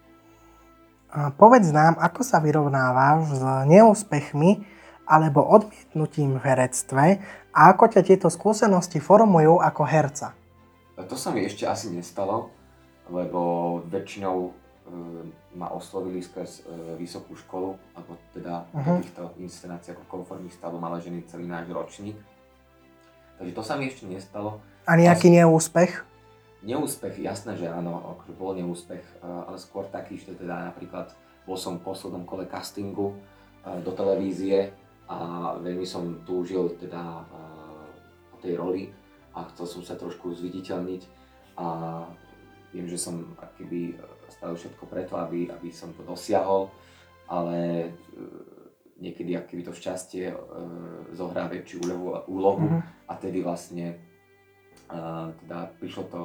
A 1.07 1.19
povedz 1.31 1.71
nám, 1.71 1.95
ako 1.95 2.21
sa 2.21 2.43
vyrovnávaš 2.43 3.39
s 3.39 3.43
neúspechmi 3.71 4.67
alebo 5.07 5.39
odmietnutím 5.39 6.35
v 6.35 6.43
herectve 6.43 7.05
a 7.55 7.59
ako 7.71 7.95
ťa 7.95 8.01
tieto 8.03 8.27
skúsenosti 8.27 8.99
formujú 8.99 9.63
ako 9.63 9.87
herca? 9.87 10.35
To 10.99 11.15
sa 11.15 11.31
mi 11.31 11.47
ešte 11.47 11.63
asi 11.63 11.95
nestalo, 11.95 12.51
lebo 13.07 13.79
väčšinou 13.87 14.66
ma 15.57 15.67
oslovili 15.73 16.23
skrz 16.23 16.63
e, 16.63 16.95
vysokú 16.95 17.35
školu, 17.35 17.75
alebo 17.97 18.15
teda 18.31 18.63
uh-huh. 18.71 18.97
do 18.97 19.03
týchto 19.03 19.23
inscenácií 19.41 19.91
ako 19.91 20.05
konformista, 20.07 20.69
alebo 20.69 20.79
žený 21.01 21.27
celý 21.27 21.49
náš 21.49 21.67
ročník. 21.67 22.17
Takže 23.37 23.53
to 23.53 23.63
sa 23.65 23.75
mi 23.75 23.91
ešte 23.91 24.07
nestalo. 24.07 24.63
A 24.87 24.95
nejaký 24.95 25.27
As... 25.33 25.35
neúspech? 25.43 25.91
Neúspech, 26.65 27.21
jasné, 27.21 27.53
že 27.53 27.69
áno, 27.69 28.17
akože 28.17 28.33
bol 28.37 28.55
neúspech, 28.55 29.03
e, 29.03 29.25
ale 29.25 29.57
skôr 29.59 29.89
taký, 29.91 30.21
že 30.21 30.37
teda 30.37 30.71
napríklad 30.71 31.11
bol 31.43 31.59
som 31.59 31.79
v 31.79 31.85
poslednom 31.85 32.23
kole 32.23 32.47
castingu 32.47 33.11
e, 33.11 33.15
do 33.83 33.91
televízie 33.91 34.71
a 35.07 35.55
veľmi 35.59 35.87
som 35.87 36.19
túžil 36.27 36.75
teda 36.75 37.23
po 38.27 38.35
tej 38.43 38.59
roli 38.59 38.91
a 39.31 39.47
chcel 39.55 39.79
som 39.79 39.81
sa 39.87 39.95
trošku 39.95 40.35
zviditeľniť 40.35 41.01
a 41.55 41.67
viem, 42.75 42.91
že 42.91 42.99
som 42.99 43.23
akýby 43.39 43.95
spravil 44.31 44.57
všetko 44.59 44.83
preto, 44.87 45.13
aby, 45.19 45.51
aby 45.51 45.69
som 45.71 45.91
to 45.95 46.03
dosiahol, 46.03 46.71
ale 47.27 47.57
e, 47.83 47.89
niekedy 48.99 49.35
akýby 49.35 49.63
to 49.67 49.75
šťastie 49.75 50.31
e, 50.31 50.35
zohrá 51.15 51.47
väčšiu 51.51 51.77
úlohu, 51.83 52.07
úlohu 52.27 52.65
mm-hmm. 52.67 53.11
a 53.11 53.13
tedy 53.19 53.39
vlastne 53.43 53.93
e, 53.93 53.97
teda 55.43 55.71
prišlo 55.79 56.03
to 56.07 56.21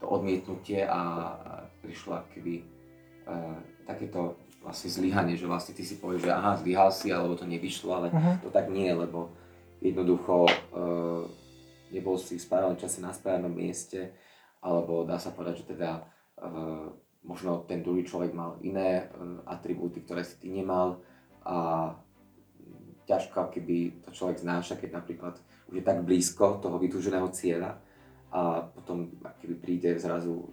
to 0.00 0.08
odmietnutie 0.08 0.80
a 0.88 1.36
prišlo 1.84 2.24
keby 2.32 2.64
uh, 3.28 3.60
takéto 3.84 4.40
vlastne 4.64 4.88
zlyhanie, 4.88 5.36
že 5.36 5.44
vlastne 5.44 5.76
ty 5.76 5.84
si 5.84 6.00
povieš, 6.00 6.24
že 6.24 6.32
aha, 6.32 6.56
zlyhal 6.56 6.88
si, 6.88 7.12
alebo 7.12 7.36
to 7.36 7.44
nevyšlo, 7.44 7.90
ale 7.92 8.08
uh-huh. 8.08 8.40
to 8.40 8.48
tak 8.48 8.72
nie, 8.72 8.88
lebo 8.88 9.28
jednoducho 9.84 10.48
uh, 10.48 11.24
nebol 11.92 12.16
si 12.16 12.40
v 12.40 12.44
správnom 12.44 12.80
čase 12.80 13.04
na 13.04 13.12
správnom 13.12 13.52
mieste, 13.52 14.16
alebo 14.64 15.04
dá 15.04 15.20
sa 15.20 15.36
povedať, 15.36 15.64
že 15.64 15.76
teda 15.76 16.00
uh, 16.40 16.88
možno 17.24 17.64
ten 17.68 17.84
druhý 17.84 18.04
človek 18.04 18.32
mal 18.32 18.56
iné 18.64 19.06
uh, 19.06 19.44
atribúty, 19.48 20.00
ktoré 20.00 20.24
si 20.24 20.40
ty 20.40 20.48
nemal 20.48 21.00
a 21.44 21.92
ťažko 23.08 23.50
keby 23.50 24.06
to 24.06 24.14
človek 24.14 24.38
znáša, 24.38 24.78
keď 24.78 25.02
napríklad 25.02 25.34
už 25.68 25.74
je 25.80 25.84
tak 25.84 26.04
blízko 26.06 26.62
toho 26.62 26.76
vytúženého 26.78 27.26
cieľa 27.34 27.80
a 28.30 28.62
potom 28.70 29.10
keby 29.42 29.54
príde 29.58 29.90
zrazu 29.98 30.46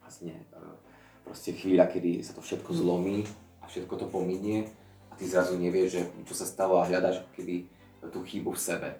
vlastne 0.00 0.48
uh, 0.56 0.76
proste 1.22 1.52
chvíľa, 1.54 1.88
kedy 1.88 2.24
sa 2.24 2.32
to 2.34 2.42
všetko 2.42 2.72
zlomí 2.72 3.24
a 3.62 3.68
všetko 3.68 3.94
to 3.96 4.06
pominie 4.08 4.68
a 5.08 5.12
ty 5.14 5.28
zrazu 5.28 5.54
nevieš, 5.60 5.88
že 5.92 6.02
čo 6.24 6.34
sa 6.34 6.48
stalo 6.48 6.80
a 6.80 6.88
hľadaš 6.88 7.22
keby 7.36 7.68
tú 8.10 8.24
chybu 8.26 8.50
v 8.56 8.60
sebe. 8.60 8.90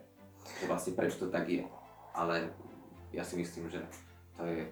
Že 0.63 0.65
vlastne 0.71 0.93
prečo 0.95 1.27
to 1.27 1.33
tak 1.33 1.49
je. 1.51 1.67
Ale 2.15 2.53
ja 3.11 3.25
si 3.27 3.35
myslím, 3.41 3.67
že 3.73 3.81
to 4.39 4.47
je 4.47 4.69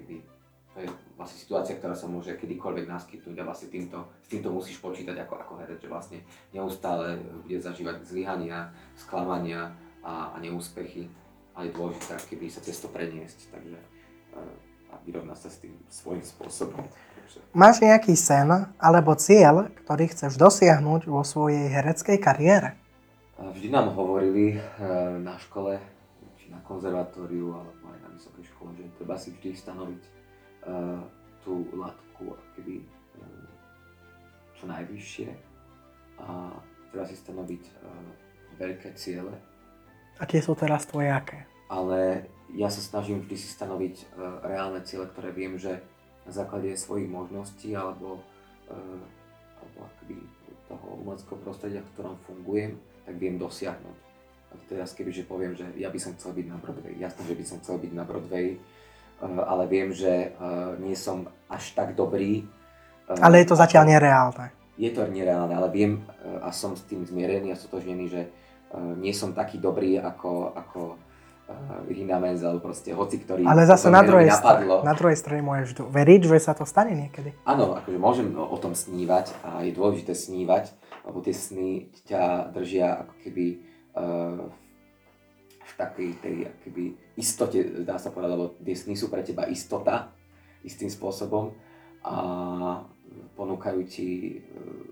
keby 0.00 0.24
to 0.70 0.86
je 0.86 0.88
vlastne 1.18 1.38
situácia, 1.42 1.74
ktorá 1.74 1.98
sa 1.98 2.06
môže 2.06 2.38
kedykoľvek 2.38 2.86
naskytnúť 2.86 3.36
a 3.42 3.48
vlastne 3.48 3.68
týmto, 3.74 4.06
s 4.22 4.28
týmto 4.30 4.54
musíš 4.54 4.78
počítať 4.78 5.18
ako, 5.26 5.34
ako 5.42 5.52
herec, 5.66 5.82
že 5.82 5.90
vlastne 5.90 6.18
neustále 6.54 7.18
bude 7.42 7.58
zažívať 7.58 8.06
zlyhania, 8.06 8.70
sklamania 8.94 9.74
a, 10.06 10.30
a 10.32 10.36
neúspechy 10.38 11.10
a 11.58 11.66
je 11.66 11.74
dôležité 11.74 12.14
keby 12.30 12.46
sa 12.46 12.62
cez 12.62 12.78
to 12.78 12.86
preniesť. 12.86 13.50
Takže 13.50 13.78
uh, 14.38 14.70
a 14.90 14.98
vyrovná 15.06 15.34
sa 15.38 15.46
s 15.46 15.62
tým 15.62 15.74
svojím 15.86 16.22
spôsobom. 16.26 16.82
Máš 17.54 17.78
nejaký 17.78 18.18
sen 18.18 18.50
alebo 18.78 19.14
cieľ, 19.14 19.70
ktorý 19.86 20.10
chceš 20.10 20.34
dosiahnuť 20.34 21.06
vo 21.06 21.22
svojej 21.22 21.70
hereckej 21.70 22.18
kariére? 22.18 22.74
Vždy 23.38 23.70
nám 23.70 23.94
hovorili 23.94 24.58
eh, 24.58 24.62
na 25.22 25.38
škole, 25.38 25.78
či 26.36 26.50
na 26.50 26.58
konzervatóriu, 26.66 27.54
alebo 27.54 27.86
aj 27.88 27.98
na 28.02 28.10
vysokej 28.12 28.44
škole, 28.50 28.74
že 28.76 28.84
treba 28.98 29.14
si 29.16 29.32
vždy 29.32 29.50
stanoviť 29.56 30.19
uh, 30.66 31.00
tú 31.40 31.68
latku 31.76 32.36
keby, 32.56 32.84
uh, 33.20 33.48
čo 34.56 34.64
najvyššie 34.68 35.28
a 36.20 36.52
treba 36.92 37.04
si 37.08 37.16
stanoviť 37.16 37.62
uh, 37.80 38.10
veľké 38.60 38.92
ciele. 38.96 39.32
A 40.20 40.28
tie 40.28 40.44
sú 40.44 40.52
teraz 40.52 40.84
tvoje 40.84 41.08
aké? 41.08 41.48
Ale 41.72 42.28
ja 42.52 42.68
sa 42.68 42.82
snažím 42.82 43.24
vždy 43.24 43.36
si 43.38 43.48
stanoviť 43.48 43.94
uh, 44.16 44.44
reálne 44.44 44.84
ciele, 44.84 45.08
ktoré 45.08 45.32
viem, 45.32 45.56
že 45.56 45.80
na 46.28 46.32
základe 46.34 46.76
svojich 46.76 47.08
možností 47.08 47.72
alebo, 47.72 48.20
uh, 48.68 49.04
alebo 49.56 49.78
akoby 49.88 50.20
toho 50.70 50.86
umeleckého 51.02 51.38
prostredia, 51.42 51.82
v 51.82 51.92
ktorom 51.98 52.16
fungujem, 52.28 52.78
tak 53.02 53.18
viem 53.18 53.40
dosiahnuť. 53.40 53.98
A 54.50 54.52
teraz 54.66 54.94
kebyže 54.94 55.26
poviem, 55.26 55.54
že 55.54 55.66
ja 55.78 55.90
by 55.90 55.98
som 55.98 56.14
chcel 56.18 56.34
byť 56.34 56.46
na 56.46 56.58
Broadway, 56.58 56.94
jasné, 56.98 57.22
že 57.26 57.38
by 57.38 57.44
som 57.46 57.58
chcel 57.62 57.78
byť 57.78 57.92
na 57.94 58.04
Broadway, 58.06 58.58
ale 59.22 59.64
viem, 59.68 59.92
že 59.92 60.32
uh, 60.36 60.74
nie 60.80 60.96
som 60.96 61.28
až 61.46 61.76
tak 61.76 61.92
dobrý. 61.92 62.48
Uh, 63.06 63.20
ale 63.20 63.44
je 63.44 63.52
to 63.52 63.56
zatiaľ 63.56 63.84
nereálne. 63.88 64.52
Je 64.80 64.88
to 64.88 65.04
nereálne, 65.04 65.52
ale 65.52 65.68
viem 65.68 66.00
a 66.40 66.48
som 66.56 66.72
s 66.72 66.88
tým 66.88 67.04
zmierený 67.04 67.52
a 67.52 67.60
stotožnený, 67.60 68.08
že 68.08 68.32
nie 68.96 69.12
som 69.12 69.36
taký 69.36 69.60
dobrý 69.60 70.00
ako, 70.00 70.56
ako 70.56 70.80
Hinamens 71.90 72.40
alebo 72.40 72.70
proste 72.70 72.94
hoci 72.94 73.20
ktorý. 73.20 73.44
Ale 73.44 73.66
zase 73.66 73.90
na 73.90 74.00
druhej, 74.06 74.30
strane, 74.30 74.64
na 74.70 74.94
druhej 74.94 75.18
strane 75.18 75.42
môžeš 75.42 75.84
veriť, 75.84 76.20
že 76.32 76.38
sa 76.40 76.54
to 76.54 76.64
stane 76.64 76.94
niekedy. 76.94 77.34
Áno, 77.44 77.74
akože 77.76 77.98
môžem 77.98 78.28
o 78.38 78.56
tom 78.56 78.72
snívať 78.72 79.34
a 79.42 79.66
je 79.66 79.74
dôležité 79.74 80.14
snívať, 80.14 80.70
lebo 81.04 81.18
tie 81.20 81.34
sny 81.34 81.90
ťa 82.06 82.54
držia 82.54 83.04
ako 83.04 83.14
keby 83.26 83.46
uh, 83.98 84.48
v 85.60 85.72
takej 85.74 86.10
tej 86.22 86.34
keby 86.62 86.84
istote, 87.20 87.84
dá 87.84 88.00
sa 88.00 88.08
povedať, 88.08 88.32
lebo 88.32 88.56
tie 88.64 88.72
sny 88.72 88.96
sú 88.96 89.12
pre 89.12 89.20
teba 89.20 89.44
istota 89.44 90.16
istým 90.64 90.88
spôsobom 90.88 91.52
a 92.00 92.16
ponúkajú 93.36 93.80
ti 93.84 94.40
uh, 94.40 94.88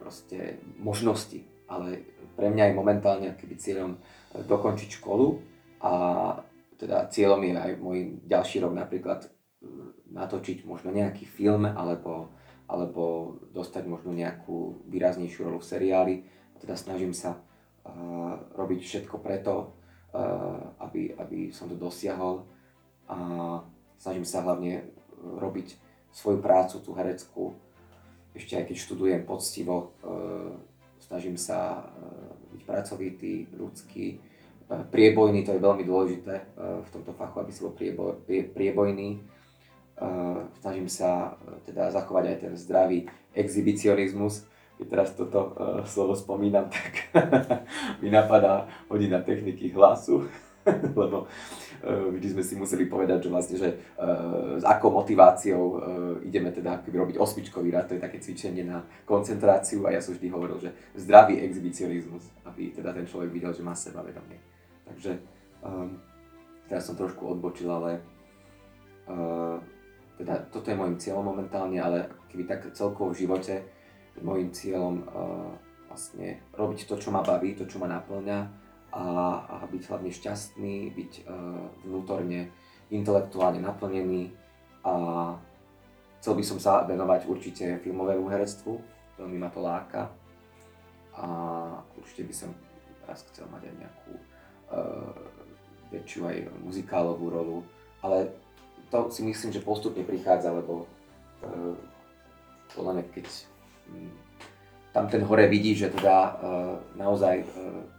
proste 0.00 0.56
možnosti. 0.80 1.44
Ale 1.68 2.02
pre 2.32 2.48
mňa 2.48 2.72
je 2.72 2.78
momentálne 2.78 3.28
keby 3.36 3.54
cieľom 3.60 4.00
dokončiť 4.32 4.88
školu, 5.02 5.36
a 5.82 5.92
teda 6.80 7.08
cieľom 7.12 7.42
je 7.44 7.52
aj 7.52 7.72
môj 7.76 7.98
ďalší 8.24 8.64
rok 8.64 8.72
napríklad 8.72 9.28
mm, 9.60 10.16
natočiť 10.16 10.64
možno 10.64 10.92
nejaký 10.92 11.28
film 11.28 11.68
alebo, 11.68 12.32
alebo 12.64 13.36
dostať 13.52 13.84
možno 13.84 14.16
nejakú 14.16 14.88
výraznejšiu 14.88 15.48
rolu 15.48 15.60
v 15.60 15.68
seriáli. 15.68 16.14
Teda 16.56 16.72
snažím 16.72 17.12
sa 17.12 17.36
robiť 18.56 18.80
všetko 18.82 19.22
preto, 19.22 19.76
aby, 20.80 21.14
aby 21.18 21.50
som 21.52 21.68
to 21.68 21.76
dosiahol 21.76 22.46
a 23.06 23.18
snažím 24.00 24.24
sa 24.24 24.42
hlavne 24.42 24.86
robiť 25.20 25.76
svoju 26.14 26.40
prácu, 26.40 26.80
tú 26.80 26.96
hereckú, 26.96 27.52
ešte 28.32 28.56
aj 28.56 28.64
keď 28.68 28.76
študujem 28.76 29.22
poctivo, 29.24 29.96
uh, 30.04 30.52
snažím 31.00 31.36
sa 31.36 31.88
byť 32.52 32.62
pracovitý, 32.64 33.48
ľudský, 33.52 34.20
priebojný, 34.66 35.46
to 35.46 35.54
je 35.54 35.62
veľmi 35.62 35.84
dôležité 35.86 36.34
eh, 36.34 36.44
v 36.82 36.88
tomto 36.90 37.12
fachu, 37.14 37.36
aby 37.40 37.50
si 37.54 37.62
bol 37.62 37.74
prieboj, 37.74 38.12
prie, 38.26 38.42
priebojný. 38.42 39.22
Eh, 39.96 40.40
snažím 40.60 40.90
sa 40.90 41.38
eh, 41.38 41.70
teda 41.70 41.94
zachovať 41.94 42.24
aj 42.26 42.36
ten 42.42 42.54
zdravý 42.58 42.98
exhibicionizmus. 43.32 44.42
Keď 44.76 44.86
teraz 44.92 45.08
toto 45.16 45.56
slovo 45.88 46.12
spomínam, 46.12 46.68
tak 46.74 46.92
mi 48.04 48.12
napadá 48.12 48.68
hodina 48.92 49.24
techniky 49.24 49.72
hlasu, 49.72 50.28
lebo 51.00 51.24
vždy 51.86 52.28
sme 52.34 52.42
si 52.42 52.54
museli 52.58 52.84
povedať, 52.90 53.28
že 53.28 53.30
vlastne, 53.30 53.56
že 53.56 53.68
s 54.58 54.64
akou 54.66 54.90
motiváciou 54.90 55.78
ideme 56.26 56.50
teda 56.50 56.82
robiť 56.82 57.16
osmičkový 57.20 57.70
rad, 57.70 57.86
to 57.86 57.94
je 57.94 58.02
také 58.02 58.18
cvičenie 58.18 58.66
na 58.66 58.82
koncentráciu 59.06 59.86
a 59.86 59.94
ja 59.94 60.00
som 60.02 60.16
vždy 60.16 60.26
hovoril, 60.32 60.58
že 60.58 60.74
zdravý 60.98 61.38
exhibicionizmus, 61.46 62.26
aby 62.44 62.74
teda 62.74 62.90
ten 62.90 63.06
človek 63.06 63.30
videl, 63.30 63.52
že 63.54 63.62
má 63.62 63.78
seba 63.78 64.02
vedomie. 64.02 64.40
Takže 64.86 65.12
um, 65.62 66.00
teraz 66.66 66.86
som 66.86 66.98
trošku 66.98 67.22
odbočil, 67.38 67.70
ale 67.70 68.02
uh, 69.06 69.62
teda 70.18 70.48
toto 70.50 70.66
je 70.72 70.78
môjim 70.78 70.98
cieľom 70.98 71.22
momentálne, 71.22 71.78
ale 71.78 72.10
keby 72.32 72.42
tak 72.48 72.60
celkovo 72.72 73.12
v 73.12 73.20
živote 73.26 73.54
môjim 74.22 74.48
cieľom 74.52 75.04
uh, 75.04 75.50
vlastne 75.90 76.44
robiť 76.52 76.88
to, 76.88 77.00
čo 77.00 77.08
ma 77.08 77.24
baví, 77.24 77.56
to, 77.56 77.64
čo 77.64 77.80
ma 77.80 77.88
naplňa 77.88 78.38
a, 78.92 79.04
a 79.48 79.54
byť 79.64 79.82
hlavne 79.88 80.12
šťastný, 80.12 80.92
byť 80.92 81.12
uh, 81.24 81.64
vnútorne 81.88 82.52
intelektuálne 82.92 83.64
naplnený 83.64 84.30
a 84.84 84.92
chcel 86.20 86.36
by 86.36 86.44
som 86.44 86.58
sa 86.60 86.84
venovať 86.84 87.26
určite 87.26 87.64
filmovému 87.80 88.28
herectvu, 88.30 88.78
veľmi 89.16 89.38
ma 89.40 89.48
to 89.50 89.60
láka 89.64 90.12
a 91.16 91.26
určite 91.96 92.28
by 92.28 92.34
som 92.36 92.50
raz 93.08 93.24
chcel 93.32 93.48
mať 93.48 93.72
aj 93.72 93.74
nejakú 93.80 94.12
uh, 94.70 95.16
väčšiu 95.90 96.20
aj 96.28 96.36
muzikálovú 96.60 97.32
rolu, 97.32 97.58
ale 98.04 98.36
to 98.92 99.10
si 99.10 99.24
myslím, 99.24 99.50
že 99.50 99.64
postupne 99.64 100.04
prichádza, 100.04 100.52
lebo 100.52 100.84
uh, 100.84 101.74
podľa 102.76 103.00
mňa 103.00 103.04
keď 103.16 103.26
tam 104.92 105.08
ten 105.12 105.22
hore 105.24 105.44
vidí, 105.48 105.76
že 105.76 105.92
teda 105.92 106.16
uh, 106.16 106.32
naozaj 106.96 107.44
uh, 107.44 107.46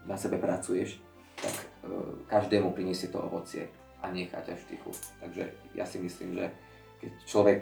na 0.10 0.18
sebe 0.18 0.42
pracuješ, 0.42 0.98
tak 1.38 1.54
uh, 1.86 2.26
každému 2.26 2.74
priniesie 2.74 3.14
to 3.14 3.22
ovocie 3.22 3.70
a 4.02 4.10
nechá 4.10 4.42
ťa 4.42 4.58
v 4.58 4.68
tichu. 4.74 4.92
Takže 5.22 5.44
ja 5.78 5.86
si 5.86 5.98
myslím, 6.02 6.38
že 6.38 6.46
keď 6.98 7.12
človek 7.30 7.60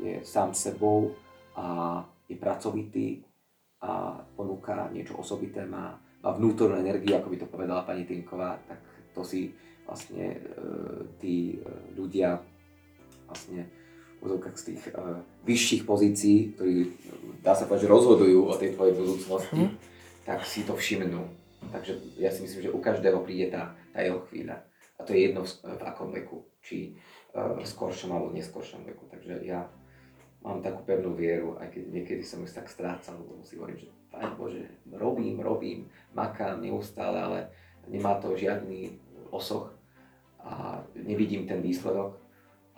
je 0.00 0.24
sám 0.24 0.56
sebou 0.56 1.12
a 1.52 2.00
je 2.24 2.36
pracovitý 2.36 3.20
a 3.84 4.16
ponúka 4.32 4.88
niečo 4.88 5.20
osobité, 5.20 5.68
má 5.68 6.00
má 6.20 6.30
vnútornú 6.36 6.76
energiu, 6.76 7.16
ako 7.16 7.32
by 7.32 7.36
to 7.40 7.48
povedala 7.48 7.88
pani 7.88 8.04
Tinková, 8.04 8.60
tak 8.68 8.80
to 9.16 9.24
si 9.24 9.56
vlastne 9.88 10.36
e, 10.36 10.38
tí 11.16 11.56
e, 11.56 11.58
ľudia 11.96 12.36
vlastne 13.24 13.64
z 14.20 14.62
tých 14.74 14.82
e, 14.92 14.92
vyšších 15.48 15.82
pozícií, 15.88 16.52
ktorí 16.56 16.74
dá 17.40 17.56
sa 17.56 17.64
povedať, 17.64 17.88
že 17.88 17.94
rozhodujú 17.94 18.40
o 18.46 18.54
tej 18.54 18.76
tvojej 18.76 18.94
budúcnosti, 18.94 19.62
mm. 19.64 19.72
tak 20.28 20.44
si 20.44 20.64
to 20.68 20.76
všimnú. 20.76 21.24
Takže 21.72 22.20
ja 22.20 22.28
si 22.32 22.44
myslím, 22.44 22.60
že 22.68 22.74
u 22.74 22.80
každého 22.80 23.20
príde 23.24 23.52
tá, 23.52 23.76
tá 23.92 24.00
jeho 24.04 24.20
chvíľa. 24.28 24.64
A 24.96 25.04
to 25.04 25.16
je 25.16 25.32
jedno 25.32 25.44
v, 25.44 25.52
v 25.64 25.82
akom 25.84 26.12
veku, 26.12 26.44
či 26.60 26.96
uh, 27.32 27.56
v 27.56 27.64
skoršom 27.64 28.12
alebo 28.12 28.32
neskoršom 28.32 28.84
veku. 28.84 29.08
Takže 29.08 29.44
ja 29.44 29.68
mám 30.44 30.60
takú 30.64 30.84
pevnú 30.84 31.16
vieru, 31.16 31.56
aj 31.60 31.72
keď 31.72 31.82
niekedy 31.88 32.22
som 32.24 32.44
už 32.44 32.52
tak 32.52 32.68
strácal, 32.68 33.16
lebo 33.20 33.40
si 33.44 33.56
hovorím, 33.56 33.80
že 33.80 33.88
Pane 34.10 34.34
Bože, 34.34 34.66
robím, 34.90 35.38
robím, 35.40 35.86
makám 36.12 36.60
neustále, 36.60 37.22
ale 37.22 37.38
nemá 37.86 38.18
to 38.18 38.34
žiadny 38.34 38.98
osoch. 39.30 39.70
a 40.40 40.80
nevidím 40.96 41.46
ten 41.46 41.60
výsledok, 41.62 42.16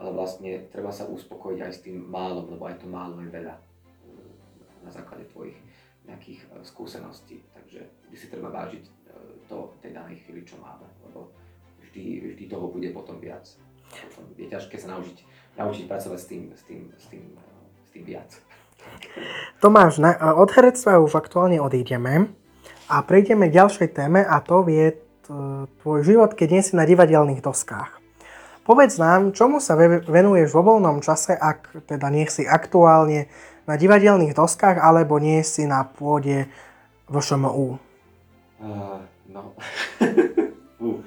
ale 0.03 0.11
vlastne 0.11 0.67
treba 0.75 0.91
sa 0.91 1.07
uspokojiť 1.07 1.59
aj 1.62 1.73
s 1.73 1.83
tým 1.87 2.03
málom, 2.11 2.51
lebo 2.51 2.67
aj 2.67 2.83
to 2.83 2.91
málo 2.91 3.23
je 3.23 3.31
veľa 3.31 3.55
e, 3.55 3.62
na 4.83 4.91
základe 4.91 5.31
tvojich 5.31 5.55
nejakých 6.11 6.43
e, 6.43 6.47
skúseností. 6.67 7.47
Takže 7.55 7.87
vždy 8.11 8.17
si 8.19 8.27
treba 8.27 8.51
vážiť 8.51 8.83
to 9.53 9.69
tej 9.85 9.93
danej 9.93 10.17
chvíli, 10.25 10.49
čo 10.49 10.57
máme, 10.59 10.88
lebo 11.05 11.29
vždy, 11.85 12.35
vždy 12.35 12.45
toho 12.49 12.73
bude 12.73 12.88
potom 12.97 13.21
viac. 13.21 13.45
Potom 14.09 14.25
je 14.41 14.49
ťažké 14.49 14.81
sa 14.81 14.97
naučiť, 14.97 15.19
naučiť 15.61 15.85
pracovať 15.85 16.19
s 16.19 16.27
tým, 16.27 16.43
s 16.57 16.62
tým, 16.65 16.81
s 16.97 17.05
tým, 17.12 17.25
s 17.85 17.88
tým 17.93 18.05
viac. 18.09 18.31
Tomáš, 19.61 20.03
na, 20.03 20.17
od 20.35 20.51
herectva 20.51 20.99
už 20.99 21.15
aktuálne 21.15 21.61
odídeme 21.62 22.33
a 22.91 23.05
prejdeme 23.05 23.47
k 23.47 23.62
ďalšej 23.62 23.88
téme 23.95 24.25
a 24.25 24.41
to 24.43 24.67
je 24.67 24.99
tvoj 25.85 26.01
život, 26.03 26.35
keď 26.35 26.49
nie 26.51 26.62
si 26.67 26.73
na 26.75 26.83
divadelných 26.83 27.45
doskách. 27.45 28.02
Povedz 28.62 28.94
nám, 28.94 29.35
čomu 29.35 29.59
sa 29.59 29.75
venuješ 30.07 30.55
vo 30.55 30.62
voľnom 30.62 31.03
čase, 31.03 31.35
ak 31.35 31.83
teda 31.90 32.07
nie 32.14 32.31
si 32.31 32.46
aktuálne 32.46 33.27
na 33.66 33.75
divadelných 33.75 34.38
doskách 34.38 34.79
alebo 34.79 35.18
nie 35.18 35.42
si 35.42 35.66
na 35.66 35.83
pôde 35.83 36.46
VŠMU? 37.11 37.83
Uh, 38.62 39.03
no, 39.27 39.59
uh. 40.87 40.98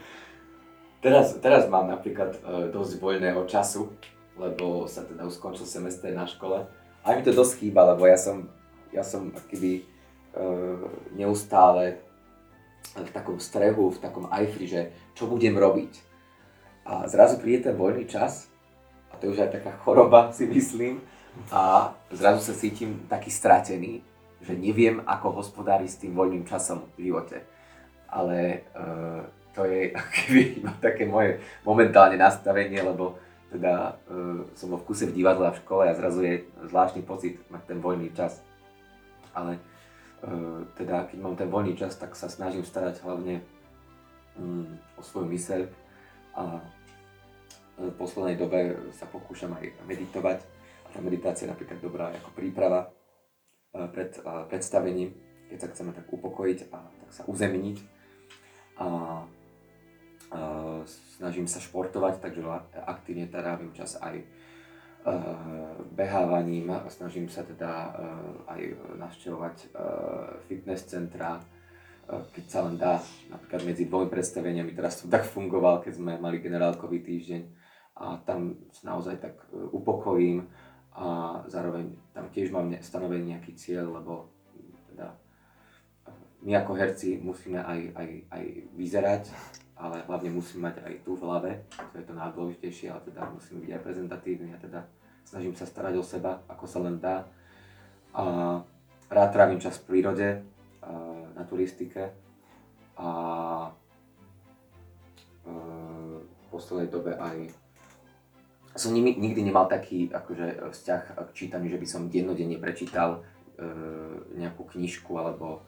teraz, 0.99 1.39
teraz 1.39 1.71
mám 1.71 1.87
napríklad 1.87 2.35
uh, 2.43 2.67
dosť 2.75 2.99
voľného 2.99 3.47
času, 3.47 3.87
lebo 4.35 4.91
sa 4.91 5.07
teda 5.07 5.23
už 5.23 5.39
skončil 5.39 5.63
semestr 5.63 6.11
na 6.11 6.27
škole. 6.27 6.67
A 7.07 7.15
mi 7.15 7.23
to 7.23 7.31
dosť 7.31 7.63
chýba, 7.63 7.87
lebo 7.87 8.03
ja 8.03 8.19
som, 8.19 8.51
ja 8.91 9.07
som 9.07 9.31
akýby 9.31 9.87
uh, 10.35 10.91
neustále 11.15 12.03
v 12.99 13.09
takom 13.15 13.39
strehu, 13.39 13.95
v 13.95 14.01
takom 14.03 14.27
ajfri, 14.27 14.67
že 14.67 14.81
čo 15.15 15.31
budem 15.31 15.55
robiť. 15.55 16.04
A 16.85 17.09
zrazu 17.09 17.41
príde 17.41 17.69
ten 17.69 17.75
voľný 17.75 18.05
čas, 18.05 18.47
a 19.09 19.17
to 19.17 19.27
je 19.27 19.33
už 19.33 19.49
aj 19.49 19.51
taká 19.61 19.73
choroba, 19.81 20.29
si 20.29 20.45
myslím, 20.45 21.01
a 21.51 21.91
zrazu 22.13 22.45
sa 22.45 22.53
cítim 22.55 23.09
taký 23.09 23.33
stratený, 23.33 24.05
že 24.39 24.53
neviem, 24.53 25.01
ako 25.03 25.41
hospodáriť 25.41 25.89
s 25.89 25.99
tým 26.05 26.13
voľným 26.13 26.45
časom 26.45 26.85
v 26.95 27.09
živote. 27.09 27.43
Ale 28.07 28.69
uh, 28.77 29.25
to 29.51 29.65
je 29.65 29.91
keby 30.15 30.41
také 30.79 31.09
moje 31.09 31.41
momentálne 31.65 32.15
nastavenie, 32.15 32.79
lebo 32.79 33.17
teda 33.49 33.97
uh, 34.07 34.45
som 34.53 34.69
bol 34.69 34.79
v 34.79 34.87
kuse 34.87 35.09
v 35.09 35.17
divadle 35.17 35.49
a 35.49 35.55
v 35.55 35.61
škole 35.65 35.83
a 35.89 35.97
zrazu 35.97 36.21
je 36.21 36.35
zvláštny 36.69 37.01
pocit 37.03 37.41
mať 37.49 37.61
ten 37.73 37.79
voľný 37.81 38.13
čas. 38.13 38.45
Ale 39.35 39.59
Eh, 40.25 40.61
teda 40.73 41.05
keď 41.05 41.17
mám 41.21 41.35
ten 41.37 41.45
voľný 41.45 41.77
čas, 41.77 41.93
tak 42.01 42.17
sa 42.17 42.25
snažím 42.25 42.65
starať 42.65 42.97
hlavne 43.05 43.45
mm, 44.41 44.97
o 44.97 45.01
svoju 45.05 45.29
myseľ 45.29 45.69
a 46.35 46.59
v 47.75 47.91
poslednej 47.99 48.39
dobe 48.39 48.91
sa 48.95 49.07
pokúšam 49.07 49.51
aj 49.55 49.71
meditovať 49.87 50.39
a 50.85 50.87
tá 50.91 50.99
meditácia 51.03 51.47
je 51.47 51.51
napríklad 51.51 51.79
dobrá 51.83 52.11
ako 52.11 52.31
príprava 52.35 52.87
eh, 52.87 53.87
pred 53.91 54.15
eh, 54.15 54.43
predstavením, 54.47 55.09
keď 55.51 55.57
sa 55.59 55.67
chceme 55.71 55.91
tak 55.91 56.07
upokojiť 56.07 56.59
a 56.71 56.77
tak 56.79 57.11
sa 57.11 57.23
uzemniť. 57.27 57.77
A, 58.75 58.87
a 60.35 60.39
snažím 61.15 61.47
sa 61.47 61.63
športovať, 61.63 62.19
takže 62.19 62.43
aktívne 62.83 63.31
trávim 63.31 63.71
čas 63.71 63.95
aj 64.03 64.19
Eh, 65.05 65.21
behávaním. 65.93 66.73
Snažím 66.89 67.29
sa 67.29 67.45
teda 67.45 67.93
aj 68.49 68.61
navštevovať 68.97 69.69
fitness 70.49 70.89
centra, 70.89 71.37
keď 72.05 72.45
sa 72.45 72.59
len 72.69 72.77
dá, 72.77 73.01
napríklad 73.33 73.65
medzi 73.65 73.89
dvomi 73.89 74.07
predstaveniami, 74.09 74.77
teraz 74.77 75.01
som 75.01 75.09
tak 75.09 75.25
fungoval, 75.25 75.81
keď 75.81 75.93
sme 75.97 76.13
mali 76.21 76.37
generálkový 76.37 77.01
týždeň 77.01 77.41
a 77.97 78.21
tam 78.21 78.61
naozaj 78.85 79.17
tak 79.17 79.35
upokojím 79.51 80.45
a 80.95 81.41
zároveň 81.49 81.97
tam 82.13 82.29
tiež 82.29 82.53
mám 82.53 82.69
stanovený 82.79 83.35
nejaký 83.35 83.57
cieľ, 83.57 83.99
lebo 83.99 84.29
teda 84.93 85.17
my 86.45 86.51
ako 86.61 86.71
herci 86.77 87.17
musíme 87.17 87.57
aj, 87.57 87.79
aj, 87.97 88.09
aj 88.31 88.43
vyzerať, 88.77 89.23
ale 89.75 90.05
hlavne 90.05 90.29
musíme 90.29 90.69
mať 90.69 90.85
aj 90.85 90.95
tu 91.03 91.17
v 91.17 91.23
hlave, 91.25 91.51
to 91.91 91.95
je 91.99 92.05
to 92.05 92.13
najdôležitejšie, 92.13 92.87
ale 92.93 93.01
teda 93.01 93.27
musíme 93.33 93.65
byť 93.65 93.71
aj 93.75 93.81
prezentatívni 93.81 94.51
a 94.53 94.59
teda 94.61 94.79
snažím 95.25 95.57
sa 95.57 95.65
starať 95.65 95.93
o 95.97 96.03
seba, 96.05 96.45
ako 96.47 96.65
sa 96.69 96.79
len 96.85 97.01
dá. 97.01 97.25
A 98.15 98.23
rád 99.09 99.29
trávim 99.35 99.59
čas 99.59 99.81
v 99.81 99.87
prírode, 99.89 100.45
na 101.35 101.43
turistike. 101.47 102.13
A 102.95 103.09
v 105.45 106.45
poslednej 106.49 106.89
dobe 106.89 107.13
aj 107.17 107.53
som 108.75 108.91
nikdy 108.91 109.39
nemal 109.39 109.71
taký 109.71 110.11
akože, 110.11 110.67
vzťah 110.71 111.01
k 111.15 111.29
čítaniu, 111.31 111.71
že 111.71 111.79
by 111.79 111.87
som 111.87 112.11
dennodenne 112.11 112.59
prečítal 112.59 113.23
e, 113.55 113.67
nejakú 114.35 114.67
knižku 114.67 115.15
alebo 115.15 115.63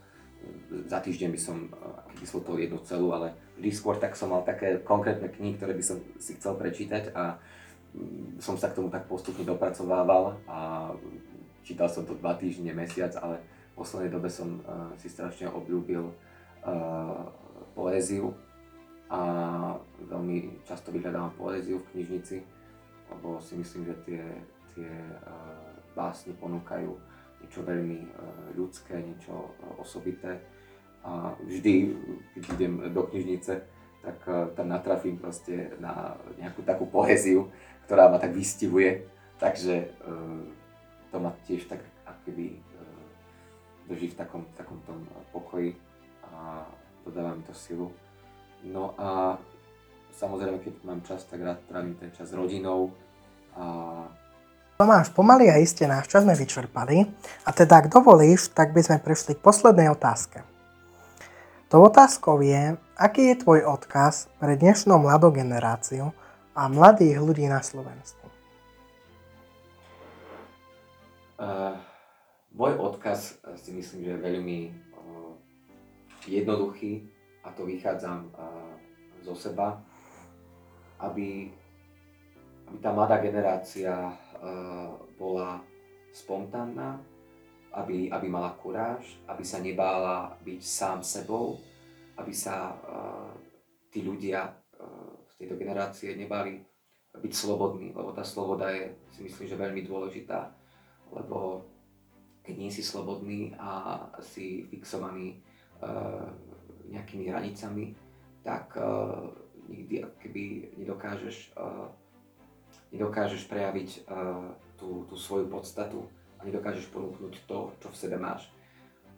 za 0.87 0.99
týždeň 0.99 1.29
by 1.33 1.39
som 1.39 1.57
vyslotil 2.19 2.67
jednu 2.67 2.79
celú, 2.83 3.11
ale 3.15 3.33
vždy 3.57 3.71
skôr 3.73 3.95
tak 3.97 4.13
som 4.13 4.31
mal 4.31 4.43
také 4.43 4.79
konkrétne 4.83 5.27
knihy, 5.31 5.57
ktoré 5.57 5.73
by 5.73 5.83
som 5.83 5.97
si 6.21 6.37
chcel 6.37 6.55
prečítať 6.55 7.15
a 7.15 7.39
som 8.37 8.59
sa 8.59 8.69
k 8.69 8.77
tomu 8.77 8.93
tak 8.93 9.09
postupne 9.09 9.41
dopracovával 9.41 10.37
a 10.45 10.91
čítal 11.65 11.89
som 11.89 12.05
to 12.05 12.13
dva 12.19 12.37
týždne, 12.37 12.69
mesiac, 12.75 13.15
ale 13.17 13.41
poslednej 13.77 14.09
dobe 14.09 14.27
som 14.33 14.57
uh, 14.65 14.89
si 14.97 15.05
strašne 15.05 15.53
obľúbil 15.53 16.09
uh, 16.09 17.21
poéziu 17.77 18.33
a 19.07 19.21
veľmi 20.01 20.65
často 20.65 20.89
vyhľadávam 20.89 21.31
poéziu 21.37 21.79
v 21.79 21.89
knižnici, 21.93 22.41
lebo 23.13 23.37
si 23.39 23.53
myslím, 23.55 23.87
že 23.87 23.95
tie, 24.03 24.23
tie 24.73 24.89
uh, 24.89 25.77
básne 25.93 26.33
ponúkajú 26.35 26.89
niečo 27.45 27.61
veľmi 27.61 28.01
uh, 28.01 28.09
ľudské, 28.57 28.97
niečo 28.97 29.53
uh, 29.53 29.77
osobité 29.77 30.41
a 31.05 31.37
vždy, 31.39 31.93
keď 32.35 32.43
idem 32.57 32.73
do 32.91 33.07
knižnice, 33.07 33.53
tak 34.03 34.17
uh, 34.27 34.51
tam 34.57 34.73
natrafím 34.73 35.15
proste 35.21 35.71
na 35.79 36.17
nejakú 36.41 36.65
takú 36.65 36.89
poéziu, 36.89 37.47
ktorá 37.85 38.11
ma 38.11 38.17
tak 38.19 38.35
vystihuje. 38.35 39.07
Takže 39.37 39.93
uh, 40.03 40.41
to 41.13 41.17
ma 41.21 41.31
tiež 41.45 41.69
tak 41.69 41.79
akoby 42.03 42.59
drží 43.87 44.13
v 44.13 44.19
takom, 44.19 44.43
takom 44.59 44.79
tom 44.83 45.07
pokoji 45.31 45.75
a 46.27 46.63
dodáva 47.07 47.35
mi 47.35 47.43
to 47.47 47.55
silu. 47.55 47.89
No 48.67 48.93
a 48.99 49.39
samozrejme, 50.15 50.59
keď 50.59 50.73
mám 50.83 51.01
čas, 51.07 51.23
tak 51.25 51.39
rád 51.41 51.63
trávim 51.71 51.95
ten 51.95 52.11
čas 52.11 52.29
s 52.29 52.37
rodinou. 52.37 52.91
A... 53.55 53.63
Tomáš, 54.77 55.09
pomaly 55.15 55.49
a 55.49 55.57
iste 55.57 55.87
náš 55.87 56.11
čas 56.11 56.27
sme 56.27 56.35
vyčerpali. 56.35 57.07
A 57.47 57.49
teda, 57.55 57.81
ak 57.81 57.89
dovolíš, 57.89 58.51
tak 58.51 58.75
by 58.75 58.83
sme 58.83 58.97
prešli 58.99 59.39
k 59.39 59.41
poslednej 59.41 59.89
otázke. 59.89 60.43
To 61.67 61.83
otázkou 61.83 62.39
je, 62.43 62.79
aký 62.95 63.31
je 63.31 63.41
tvoj 63.43 63.67
odkaz 63.67 64.31
pre 64.39 64.55
dnešnú 64.55 64.95
mladú 64.99 65.35
generáciu, 65.35 66.15
a 66.57 66.65
mladých 66.65 67.21
ľudí 67.21 67.45
na 67.45 67.61
Slovensku? 67.61 68.25
Uh, 71.37 71.77
môj 72.57 72.73
odkaz 72.81 73.37
eh, 73.45 73.53
si 73.55 73.71
myslím, 73.71 74.03
že 74.03 74.11
je 74.17 74.25
veľmi 74.25 74.59
uh, 74.97 75.31
jednoduchý 76.25 77.05
a 77.45 77.53
to 77.53 77.69
vychádzam 77.69 78.33
uh, 78.33 78.73
zo 79.21 79.37
seba, 79.37 79.77
aby, 80.97 81.53
aby 82.67 82.77
tá 82.81 82.89
mladá 82.89 83.21
generácia 83.21 83.93
bola 85.17 85.65
spontánna, 86.13 87.01
aby, 87.73 88.05
aby 88.13 88.27
mala 88.29 88.53
kuráž, 88.53 89.17
aby 89.25 89.41
sa 89.41 89.57
nebála 89.57 90.37
byť 90.45 90.61
sám 90.61 91.01
sebou, 91.01 91.57
aby 92.21 92.29
sa 92.29 92.77
tí 93.89 94.05
ľudia 94.05 94.53
tejto 95.41 95.57
generácie 95.57 96.13
nebali 96.13 96.61
byť 97.17 97.33
slobodní, 97.33 97.97
lebo 97.97 98.13
tá 98.13 98.21
sloboda 98.21 98.69
je, 98.69 98.93
si 99.09 99.25
myslím, 99.25 99.45
že 99.49 99.57
veľmi 99.57 99.81
dôležitá, 99.81 100.53
lebo 101.09 101.65
keď 102.47 102.55
nie 102.55 102.71
si 102.71 102.79
slobodný 102.79 103.51
a 103.59 103.99
si 104.23 104.63
fixovaný 104.71 105.35
uh, 105.83 106.31
nejakými 106.87 107.27
hranicami, 107.27 107.91
tak 108.47 108.71
uh, 108.79 109.27
nikdy 109.67 110.07
keby 110.23 110.71
nedokážeš, 110.79 111.51
uh, 111.59 111.91
nedokážeš 112.95 113.51
prejaviť 113.51 114.07
uh, 114.07 114.55
tú, 114.79 115.03
tú 115.11 115.19
svoju 115.19 115.51
podstatu 115.51 116.07
a 116.39 116.47
nedokážeš 116.47 116.87
ponúknuť 116.95 117.43
to, 117.43 117.75
čo 117.83 117.87
v 117.91 117.99
sebe 117.99 118.15
máš. 118.15 118.47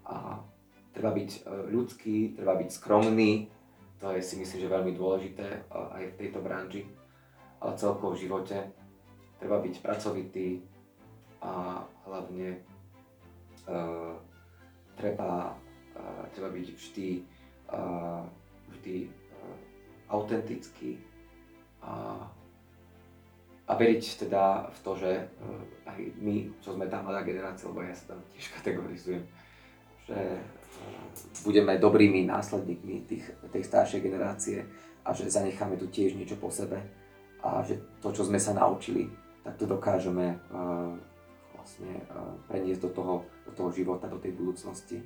A 0.02 0.42
treba 0.90 1.14
byť 1.14 1.46
ľudský, 1.70 2.34
treba 2.34 2.58
byť 2.58 2.70
skromný, 2.74 3.46
to 4.00 4.10
je 4.16 4.24
si 4.24 4.40
myslím, 4.40 4.58
že 4.64 4.74
veľmi 4.74 4.92
dôležité 4.96 5.68
aj 5.70 6.02
v 6.02 6.18
tejto 6.18 6.40
branži, 6.40 6.88
ale 7.60 7.76
celkovo 7.76 8.16
v 8.16 8.26
živote. 8.26 8.58
Treba 9.36 9.60
byť 9.60 9.74
pracovitý 9.84 10.64
a 11.44 11.84
hlavne 12.08 12.64
uh, 13.70 14.18
treba, 14.98 15.54
uh, 15.94 16.24
treba 16.34 16.50
byť 16.50 16.66
vždy, 16.74 17.08
uh, 17.70 18.26
vždy 18.74 18.96
uh, 19.06 19.56
autentický 20.10 20.98
a, 21.80 22.26
a 23.64 23.72
veriť 23.72 24.26
teda 24.26 24.68
v 24.74 24.78
to, 24.82 24.92
že 24.98 25.12
uh, 25.14 25.90
aj 25.94 26.00
my, 26.18 26.50
čo 26.60 26.74
sme 26.74 26.90
tá 26.90 26.98
mladá 27.00 27.22
generácia, 27.22 27.70
lebo 27.70 27.86
ja 27.86 27.94
sa 27.94 28.12
tam 28.12 28.20
tiež 28.34 28.50
kategorizujem, 28.58 29.22
že 30.10 30.18
budeme 31.44 31.78
dobrými 31.78 32.26
následníkmi 32.28 32.94
tých, 33.08 33.24
tej 33.52 33.62
staršej 33.64 34.00
generácie 34.00 34.66
a 35.04 35.12
že 35.16 35.32
zanecháme 35.32 35.80
tu 35.80 35.88
tiež 35.88 36.14
niečo 36.14 36.36
po 36.36 36.52
sebe 36.52 36.76
a 37.40 37.64
že 37.64 37.80
to, 38.04 38.12
čo 38.12 38.28
sme 38.28 38.36
sa 38.36 38.52
naučili, 38.52 39.08
tak 39.40 39.56
to 39.56 39.64
dokážeme 39.64 40.36
uh, 40.52 40.92
vlastne 41.56 41.92
uh, 42.12 42.36
preniesť 42.52 42.80
do 42.84 42.90
toho, 42.92 43.14
do 43.50 43.52
toho 43.58 43.70
života, 43.74 44.06
do 44.06 44.22
tej 44.22 44.38
budúcnosti 44.38 45.02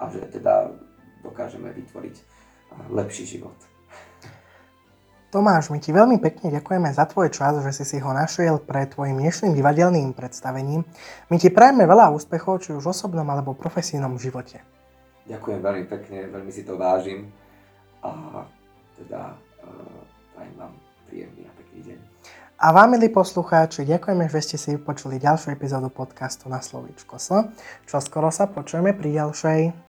a 0.00 0.08
že 0.08 0.24
teda 0.32 0.72
dokážeme 1.20 1.68
vytvoriť 1.68 2.14
uh, 2.16 2.24
lepší 2.96 3.28
život. 3.28 3.54
Tomáš, 5.32 5.72
my 5.72 5.80
ti 5.80 5.96
veľmi 5.96 6.20
pekne 6.20 6.52
ďakujeme 6.52 6.92
za 6.92 7.08
tvoj 7.08 7.32
čas, 7.32 7.56
že 7.64 7.72
si 7.72 7.84
si 7.88 7.96
ho 8.04 8.12
našiel 8.12 8.60
pre 8.60 8.84
tvojim 8.84 9.16
dnešným 9.16 9.56
divadelným 9.56 10.12
predstavením. 10.12 10.84
My 11.32 11.40
ti 11.40 11.48
prajeme 11.48 11.88
veľa 11.88 12.12
úspechov, 12.12 12.60
či 12.60 12.76
už 12.76 12.84
v 12.84 12.92
osobnom 12.92 13.24
alebo 13.24 13.56
profesijnom 13.56 14.20
živote. 14.20 14.60
Ďakujem 15.24 15.60
veľmi 15.64 15.84
pekne, 15.88 16.28
veľmi 16.28 16.52
si 16.52 16.68
to 16.68 16.76
vážim 16.76 17.32
a 18.04 18.44
teda 19.00 19.32
uh, 19.64 20.12
vám 20.58 20.76
príjemný 21.08 21.48
a 21.48 21.52
pekný 21.56 21.80
deň. 21.80 22.11
A 22.62 22.70
vám, 22.70 22.94
milí 22.94 23.10
poslucháči, 23.10 23.82
ďakujeme, 23.82 24.30
že 24.30 24.38
ste 24.38 24.54
si 24.54 24.68
vypočuli 24.78 25.18
ďalšiu 25.18 25.50
epizódu 25.50 25.90
podcastu 25.90 26.46
na 26.46 26.62
slovíčko 26.62 27.18
S. 27.18 27.34
Čo 27.90 27.98
skoro 27.98 28.30
sa 28.30 28.46
počujeme 28.46 28.94
pri 28.94 29.18
ďalšej. 29.18 29.91